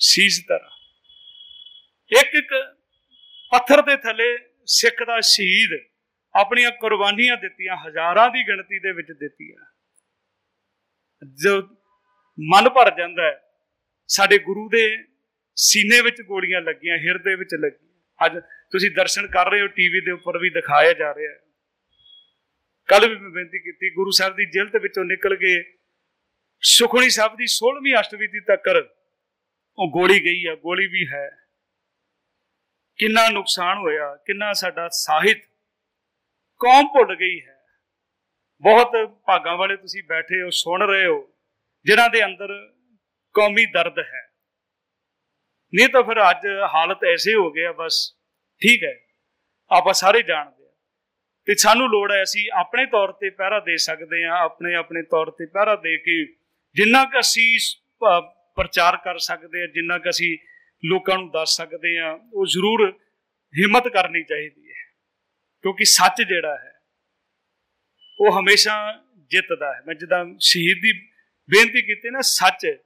ਸੀਸ 0.00 0.44
ਧਰਾਂ। 0.48 0.70
ਇੱਕ 2.12 2.34
ਇੱਕ 2.34 2.54
ਪੱਥਰ 3.52 3.82
ਦੇ 3.82 3.96
ਥੱਲੇ 3.96 4.36
ਸਿੱਖ 4.66 5.02
ਦਾ 5.06 5.20
ਸ਼ਹੀਦ 5.20 5.78
ਆਪਣੀਆਂ 6.34 6.70
ਕੁਰਬਾਨੀਆਂ 6.70 7.36
ਦਿੱਤੀਆਂ, 7.36 7.76
ਹਜ਼ਾਰਾਂ 7.76 8.28
ਦੀ 8.30 8.46
ਗਿਣਤੀ 8.48 8.78
ਦੇ 8.78 8.92
ਵਿੱਚ 8.92 9.12
ਦਿੱਤੀਆਂ। 9.12 9.73
ਜੋ 11.24 11.62
ਮਨ 12.40 12.68
ਭਰ 12.68 12.96
ਜਾਂਦਾ 12.98 13.22
ਹੈ, 13.22 13.40
ਸਾਡੇ 14.08 14.38
ਗੁਰੂ 14.38 14.68
ਦੇ 14.68 14.98
ਸੀਨੇ 15.56 16.00
ਵਿੱਚ 16.00 16.22
ਗੋਲੀਆਂ 16.22 16.60
ਲੱਗੀਆਂ, 16.60 16.98
ਹਿਰਦੇ 16.98 17.34
ਵਿੱਚ 17.34 17.54
ਲੱਗੀਆਂ। 17.54 18.26
ਅੱਜ 18.26 18.38
ਤੁਸੀਂ 18.70 18.90
ਦਰਸ਼ਨ 18.90 19.26
ਕਰ 19.26 19.50
ਰਹੇ 19.50 19.60
ਹੋ, 19.60 19.66
ਟੀਵੀ 19.66 20.00
ਦੇ 20.00 20.10
ਉੱਪਰ 20.10 20.38
ਵੀ 20.38 20.50
ਦਿਖਾਇਆ 20.50 20.92
ਜਾ 20.92 21.14
ਰਿਹਾ 21.14 21.32
ਹੈ। 21.32 21.38
ਕੱਲ 22.88 23.08
ਵੀ 23.08 23.16
ਮੈਂ 23.16 23.30
ਬੇਨਤੀ 23.30 23.58
ਕੀਤੀ, 23.58 23.90
ਗੁਰੂ 23.94 24.10
ਸਾਹਿਬ 24.10 24.36
ਦੀ 24.36 24.46
ਜੇਲ੍ਹ 24.46 24.70
ਦੇ 24.70 24.78
ਵਿੱਚੋਂ 24.78 25.04
ਨਿਕਲ 25.04 25.36
ਕੇ 25.36 25.78
ਸੁਖਣੀ 26.62 27.10
ਸਾਹਿਬ 27.10 27.36
ਦੀ 27.36 27.46
16ਵੀਂ 27.46 27.94
ਅਸ਼ਟਵੀਂ 28.00 28.28
ਤੱਕ 28.28 28.90
ਉਹ 29.78 29.90
ਗੋਲੀ 29.90 30.24
ਗਈ 30.24 30.44
ਆ, 30.46 30.54
ਗੋਲੀ 30.54 30.86
ਵੀ 30.86 31.06
ਹੈ। 31.06 31.30
ਕਿੰਨਾ 32.98 33.28
ਨੁਕਸਾਨ 33.28 33.78
ਹੋਇਆ, 33.78 34.16
ਕਿੰਨਾ 34.26 34.52
ਸਾਡਾ 34.52 34.88
ਸਾਹਿਤ 34.92 35.38
ਕੌਮ 36.60 36.86
ਭੁੱਲ 36.86 37.16
ਗਈ 37.16 37.40
ਹੈ। 37.40 37.53
ਬਹੁਤ 38.64 38.92
ਭਾਗਾਂ 39.26 39.56
ਵਾਲੇ 39.56 39.76
ਤੁਸੀਂ 39.76 40.02
ਬੈਠੇ 40.08 40.42
ਹੋ, 40.42 40.50
ਸੁਣ 40.52 40.82
ਰਹੇ 40.82 41.06
ਹੋ, 41.06 41.16
ਜਿਨ੍ਹਾਂ 41.86 42.08
ਦੇ 42.10 42.24
ਅੰਦਰ 42.24 42.52
ਕੌਮੀ 43.34 43.64
ਦਰਦ 43.66 43.98
ਹੈ। 43.98 44.22
ਨਹੀਂ 45.72 45.88
ਤਾਂ 45.88 46.02
ਫਿਰ 46.02 46.20
ਅੱਜ 46.20 46.46
ਹਾਲਤ 46.74 47.04
ਐਸੇ 47.04 47.34
ਹੋ 47.34 47.50
ਗਿਆ 47.50 47.72
ਬਸ 47.72 47.96
ਠੀਕ 48.62 48.84
ਹੈ, 48.84 48.94
ਆਪਾਂ 49.70 49.92
ਸਾਰੇ 49.94 50.22
ਜਾਣਦੇ 50.22 50.64
ਆ। 50.64 50.72
ਤੇ 51.48 51.54
ਸਾਨੂੰ 51.54 51.88
ਲੋੜ 51.90 52.10
ਹੈ, 52.12 52.22
ਅਸੀਂ 52.22 52.48
ਆਪਣੇ 52.54 52.84
ਤੌਰ 52.86 53.12
ਤੇ 53.12 53.30
ਪਹਿਰਾ 53.30 53.58
ਦੇ 53.60 53.76
ਸਕਦੇ 53.76 54.24
ਆ 54.24 54.36
ਆਪਣੇ 54.38 54.74
ਆਪਣੇ 54.74 55.02
ਤੌਰ 55.02 55.30
ਤੇ 55.30 55.46
ਪਹਿਰਾ 55.46 55.74
ਦੇ 55.76 55.96
ਕੇ 55.98 56.24
ਜਿੰਨਾ 56.76 57.04
ਕੁ 57.04 57.20
ਅਸੀਂ 57.20 57.58
ਪ੍ਰਚਾਰ 58.56 58.96
ਕਰ 58.96 59.18
ਸਕਦੇ 59.18 59.62
ਆ 59.62 59.66
ਜਿੰਨਾ 59.66 59.98
ਕੁ 59.98 60.10
ਅਸੀਂ 60.10 60.36
ਲੋਕਾਂ 60.82 61.18
ਨੂੰ 61.18 61.30
ਦੱਸ 61.30 61.56
ਸਕਦੇ 61.56 61.96
ਆ 61.98 62.10
ਉਹ 62.32 62.46
ਜ਼ਰੂਰ 62.46 62.90
ਹਿੰਮਤ 63.54 63.88
ਕਰਨੀ 63.88 64.22
ਚਾਹੀਦੀ 64.22 64.70
ਹੈ। 64.70 64.82
ਕਿਉਂਕਿ 65.64 65.84
ਸੱਚ 65.84 66.22
ਜਿਹੜਾ 66.22 66.56
ਹੈ 66.56 66.72
ਉਹ 68.20 68.40
ਹਮੇਸ਼ਾ 68.40 69.02
ਜਿੱਤਦਾ 69.16 69.74
ਹੈ। 69.74 69.80
ਮੈਂ 69.86 69.94
ਜਦਾਂ 69.94 70.26
ਸ਼ਹੀਦ 70.40 70.78
ਦੀ 70.82 70.92
ਬੇਨਤੀ 71.50 71.82
ਕੀਤੀ 71.82 72.10
ਨਾ, 72.10 72.20
ਸੱਚ, 72.20 72.76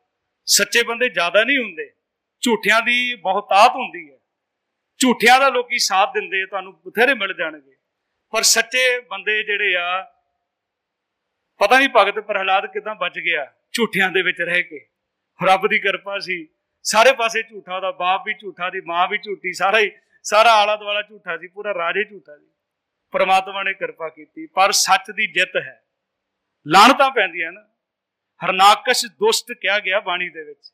ਸੱਚੇ 0.46 0.82
ਬੰਦੇ 0.82 1.08
ਜ਼ਿਆਦਾ 1.08 1.44
ਨਹੀਂ 1.44 1.58
ਹੁੰਦੇ। 1.58 1.92
ਝੂਠਿਆਂ 2.40 2.82
ਦੀ 2.82 3.14
ਬਹੁਤਾਤ 3.14 3.70
ਹੁੰਦੀ 3.70 4.12
ਹੈ। 4.12 4.18
ਝੂਠਿਆਂ 4.98 5.40
ਦਾ 5.40 5.48
ਲੋਕੀ 5.48 5.78
ਸਾਥ 5.78 6.14
ਦਿੰਦੇ 6.14 6.46
ਤੁਹਾਨੂੰ 6.46 6.80
ਬਥੇਰੇ 6.86 7.14
ਮਿਲ 7.14 7.34
ਜਾਣਗੇ। 7.34 7.72
ਪਰ 8.30 8.42
ਸੱਚੇ 8.42 9.00
ਬੰਦੇ 9.00 9.42
ਜਿਹੜੇ 9.42 9.76
ਆ, 9.76 10.02
ਪਤਾ 11.58 11.78
ਨਹੀਂ 11.78 11.88
ਭਗਤ 11.96 12.18
ਪ੍ਰਹਲਾਦ 12.18 12.66
ਕਿਦਾਂ 12.66 12.94
ਬਚ 12.94 13.18
ਗਿਆ 13.18 13.52
ਝੂਠਿਆਂ 13.72 14.10
ਦੇ 14.10 14.22
ਵਿੱਚ 14.22 14.40
ਰਹਿ 14.40 14.62
ਕੇ। 14.62 14.88
ਰੱਬ 15.42 15.68
ਦੀ 15.68 15.78
ਕਿਰਪਾ 15.78 16.18
ਸੀ। 16.18 16.48
ਸਾਰੇ 16.82 17.12
ਪਾਸੇ 17.12 17.42
ਝੂਠਾ 17.42 17.80
ਦਾ 17.80 17.90
ਬਾਪ 17.90 18.22
ਵੀ 18.26 18.34
ਝੂਠਾ 18.34 18.70
ਦੀ 18.70 18.80
ਮਾਂ 18.80 19.08
ਵੀ 19.08 19.18
ਝੂਠੀ, 19.18 19.52
ਸਾਰਾ 19.52 19.78
ਹੀ, 19.78 19.90
ਸਾਰਾ 20.22 20.52
ਆਲਾ 20.52 20.76
ਦੁਆਲਾ 20.76 21.02
ਝੂਠਾ 21.02 21.36
ਸੀ, 21.36 21.48
ਪੂਰਾ 21.48 21.74
ਰਾਜੇ 21.74 22.04
ਝੂਠਾ 22.04 22.36
ਸੀ। 22.36 22.50
ਪਰਮਾਤਮਾ 23.10 23.62
ਨੇ 23.62 23.74
ਕਿਰਪਾ 23.74 24.08
ਕੀਤੀ, 24.08 24.46
ਪਰ 24.46 24.72
ਸੱਚ 24.72 25.10
ਦੀ 25.10 25.26
ਜਿੱਤ 25.26 25.56
ਹੈ। 25.56 25.82
ਲਾਣਤਾਂ 26.66 27.10
ਪੈਂਦੀਆਂ 27.10 27.52
ਨਾ 27.52 27.68
ਹਰਨਾਕਸ਼ 28.44 29.06
ਦੁਸ਼ਟ 29.06 29.52
ਕਿਹਾ 29.52 29.78
ਗਿਆ 29.78 30.00
ਬਾਣੀ 30.00 30.28
ਦੇ 30.28 30.44
ਵਿੱਚ। 30.44 30.72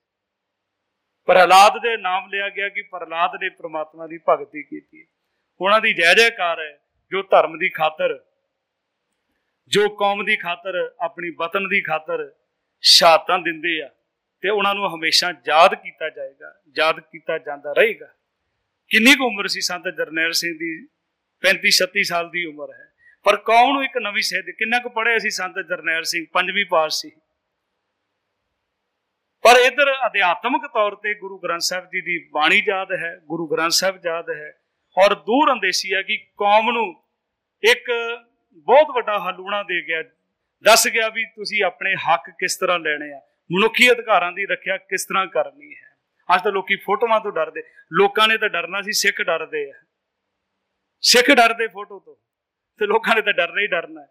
ਪ੍ਰਹਲਾਦ 1.26 1.72
ਦੇ 1.82 1.96
ਨਾਮ 1.96 2.28
ਲਿਆ 2.28 2.48
ਗਿਆ 2.48 2.68
ਕਿ 2.68 2.82
ਪ੍ਰਹਲਾਦ 2.82 3.30
ਨੇ 3.42 3.48
ਪ੍ਰਮਾਤਮਾ 3.48 4.06
ਦੀ 4.06 4.18
ਭਗਤੀ 4.28 4.62
ਕੀਤੀ। 4.62 5.06
ਉਹਨਾਂ 5.60 5.80
ਦੀ 5.80 5.94
ਜੈ 5.94 6.14
ਜੈਕਾਰ 6.14 6.60
ਹੈ, 6.60 6.80
ਜੋ 7.10 7.22
ਧਰਮ 7.22 7.58
ਦੀ 7.58 7.68
ਖਾਤਰ, 7.68 8.24
ਜੋ 9.66 9.88
ਕੌਮ 9.88 10.24
ਦੀ 10.24 10.36
ਖਾਤਰ, 10.36 10.94
ਆਪਣੀ 11.00 11.30
ਵਤਨ 11.30 11.68
ਦੀ 11.68 11.80
ਖਾਤਰ 11.80 12.32
ਸ਼ਹਾਦਤਾਂ 12.80 13.38
ਦਿੰਦੇ 13.38 13.82
ਆ। 13.82 13.90
ਤੇ 14.40 14.48
ਉਹਨਾਂ 14.50 14.74
ਨੂੰ 14.74 14.94
ਹਮੇਸ਼ਾ 14.94 15.34
ਯਾਦ 15.48 15.74
ਕੀਤਾ 15.74 16.10
ਜਾਏਗਾ, 16.10 16.60
ਯਾਦ 16.78 17.00
ਕੀਤਾ 17.00 17.38
ਜਾਂਦਾ 17.38 17.72
ਰਹੇਗਾ। 17.72 18.08
ਕਿੰਨੀ 18.88 19.14
ਕੁ 19.14 19.26
ਉਮਰ 19.26 19.46
ਸੀ 19.46 19.60
ਸੰਤ 19.60 19.88
ਜਰਨੈਲ 19.88 20.32
ਸਿੰਘ 20.32 20.58
ਦੀ? 20.58 20.86
35 21.40 21.70
36 21.70 22.02
ਸਾਲ 22.02 22.30
ਦੀ 22.30 22.44
ਉਮਰ 22.44 22.72
ਹੈ। 22.72 22.92
ਪਰ 23.24 23.36
ਕੌਮ 23.36 23.72
ਨੂੰ 23.72 23.84
ਇੱਕ 23.84 23.98
ਨਵੀਂ 23.98 24.22
ਸੇਧ 24.22 24.50
ਕਿੰਨਾ 24.50 24.78
ਕੁ 24.78 24.88
ਪੜਿਆ 24.88 25.18
ਸੀ 25.18 25.30
ਸੰਤ 25.30 25.54
ਜਰਨੈਲ 25.68 26.02
ਸਿੰਘ? 26.02 26.26
ਪੰਜਵੀਂ 26.32 26.66
ਪਾਸ 26.66 26.94
ਸੀ। 26.94 27.10
ਪਰ 29.42 29.56
ਇਧਰ 29.56 29.94
ਅਧਿਆਤਮਿਕ 30.06 30.62
ਤੌਰ 30.66 30.94
ਤੇ 30.94 31.14
ਗੁਰੂ 31.14 31.38
ਗ੍ਰੰਥ 31.38 31.60
ਸਾਹਿਬ 31.60 31.84
ਜੀ 31.84 32.00
ਦੀ 32.00 32.28
ਬਾਣੀ 32.32 32.62
ਯਾਦ 32.68 32.92
ਹੈ, 32.92 33.20
ਗੁਰੂ 33.24 33.46
ਗ੍ਰੰਥ 33.46 33.70
ਸਾਹਿਬ 33.70 34.00
ਯਾਦ 34.06 34.30
ਹੈ 34.30 34.60
ਔਰ 35.04 35.14
ਦੂਰ 35.14 35.52
ਅੰਦੇਸ਼ੀ 35.52 35.94
ਹੈ 35.94 36.02
ਕਿ 36.02 36.16
ਕੌਮ 36.16 36.70
ਨੂੰ 36.70 37.04
ਇੱਕ 37.62 37.90
ਬਹੁਤ 38.54 38.86
ਵੱਡਾ 38.94 39.18
ਹਲੂਣਾ 39.18 39.62
ਦੇ 39.62 39.88
ਗਿਆ। 39.88 40.02
ਦੱਸ 40.62 40.88
ਗਿਆ 40.88 41.08
ਵੀ 41.08 41.24
ਤੁਸੀਂ 41.24 41.64
ਆਪਣੇ 41.64 41.94
ਹੱਕ 41.94 42.30
ਕਿਸ 42.30 42.56
ਤਰ੍ਹਾਂ 42.56 42.78
ਲੈਣੇ 42.78 43.12
ਆ? 43.12 43.20
ਮਨੁੱਖੀ 43.52 43.90
ਅਧਿਕਾਰਾਂ 43.90 44.32
ਦੀ 44.32 44.46
ਰੱਖਿਆ 44.46 44.76
ਕਿਸ 44.76 45.04
ਤਰ੍ਹਾਂ 45.04 45.26
ਕਰਨੀ 45.26 45.74
ਹੈ? 45.74 45.96
ਅੱਜ 46.34 46.42
ਤਾਂ 46.42 46.52
ਲੋਕੀ 46.52 46.76
ਫੋਟੋਆਂ 46.76 47.20
ਤੋਂ 47.20 47.32
ਡਰਦੇ। 47.32 47.62
ਲੋਕਾਂ 47.92 48.28
ਨੇ 48.28 48.38
ਤਾਂ 48.38 48.48
ਡਰਨਾ 48.48 48.82
ਸੀ, 48.82 48.92
ਸਿੱਖ 48.92 49.22
ਡਰਦੇ 49.22 49.70
ਆ। 49.70 49.74
ਸਿੱਖ 51.06 51.30
ਡਰਦੇ 51.30 51.66
ਫੋਟੋ 51.66 51.98
ਤੋਂ। 51.98 52.16
ਤੇ 52.78 52.86
ਲੋਕਾਂ 52.86 53.14
ਨੇ 53.14 53.22
ਤਾਂ 53.22 53.32
ਡਰਨਾ 53.32 53.60
ਹੀ 53.60 53.66
ਡਰਨਾ 53.66 54.06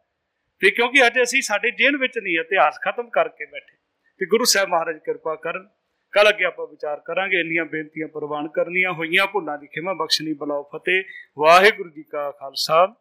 ਤੇ 0.60 0.72
ਕਿਉਂਕਿ 0.72 1.08
ਅੱਜ 1.08 1.14
ਅਸੀਂ 1.24 1.42
ਸਾਡੇ 1.42 1.72
ਜੇਨ 1.72 1.98
ਵਿੱਚ 1.98 2.18
ਨਹੀਂ, 2.18 2.40
ਇਤਿਹਾਸ 2.40 2.80
ਖਤਮ 2.86 3.10
ਕਰਕੇ 3.10 3.46
ਬੈਠੇ। 3.46 3.78
ਤੇ 4.20 4.26
ਗੁਰੂ 4.26 4.44
ਸਾਹਿਬ 4.44 4.70
ਮਹਾਰਾਜ 4.70 4.98
ਕਿਰਪਾ 4.98 5.36
ਕਰਨ 5.36 5.70
ਕੱਲ 6.12 6.30
ਅੱਗੇ 6.30 6.46
ਆਪਾਂ 6.46 6.68
ਵਿਚਾਰ 6.68 7.00
ਕਰਾਂਗੇ, 7.00 7.40
ਇੰਨੀਆਂ 7.40 7.66
ਬੇਨਤੀਆਂ 7.66 8.08
ਪ੍ਰਵਾਨ 8.08 8.48
ਕਰਨੀਆਂ 8.48 8.92
ਹੋਈਆਂ, 8.92 9.28
ਭੁੱਲਾਂ 9.28 9.58
ਦੀ 9.58 9.68
ਖਿਮਾ 9.68 9.94
ਬਖਸ਼ਣੀ 9.94 10.34
ਬਲਾਓ 10.34 10.64
ਫਤਿਹ। 10.64 11.04
ਵਾਹਿਗੁਰੂ 11.38 11.90
ਜੀ 11.90 12.04
ਕਾ 12.04 12.32
ਖਾਲਸਾ। 12.32 12.96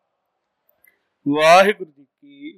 ਵਾਹਿਗੁਰੂ 1.28 1.90
ਜੀ 1.90 2.05
ਕੀ 2.05 2.50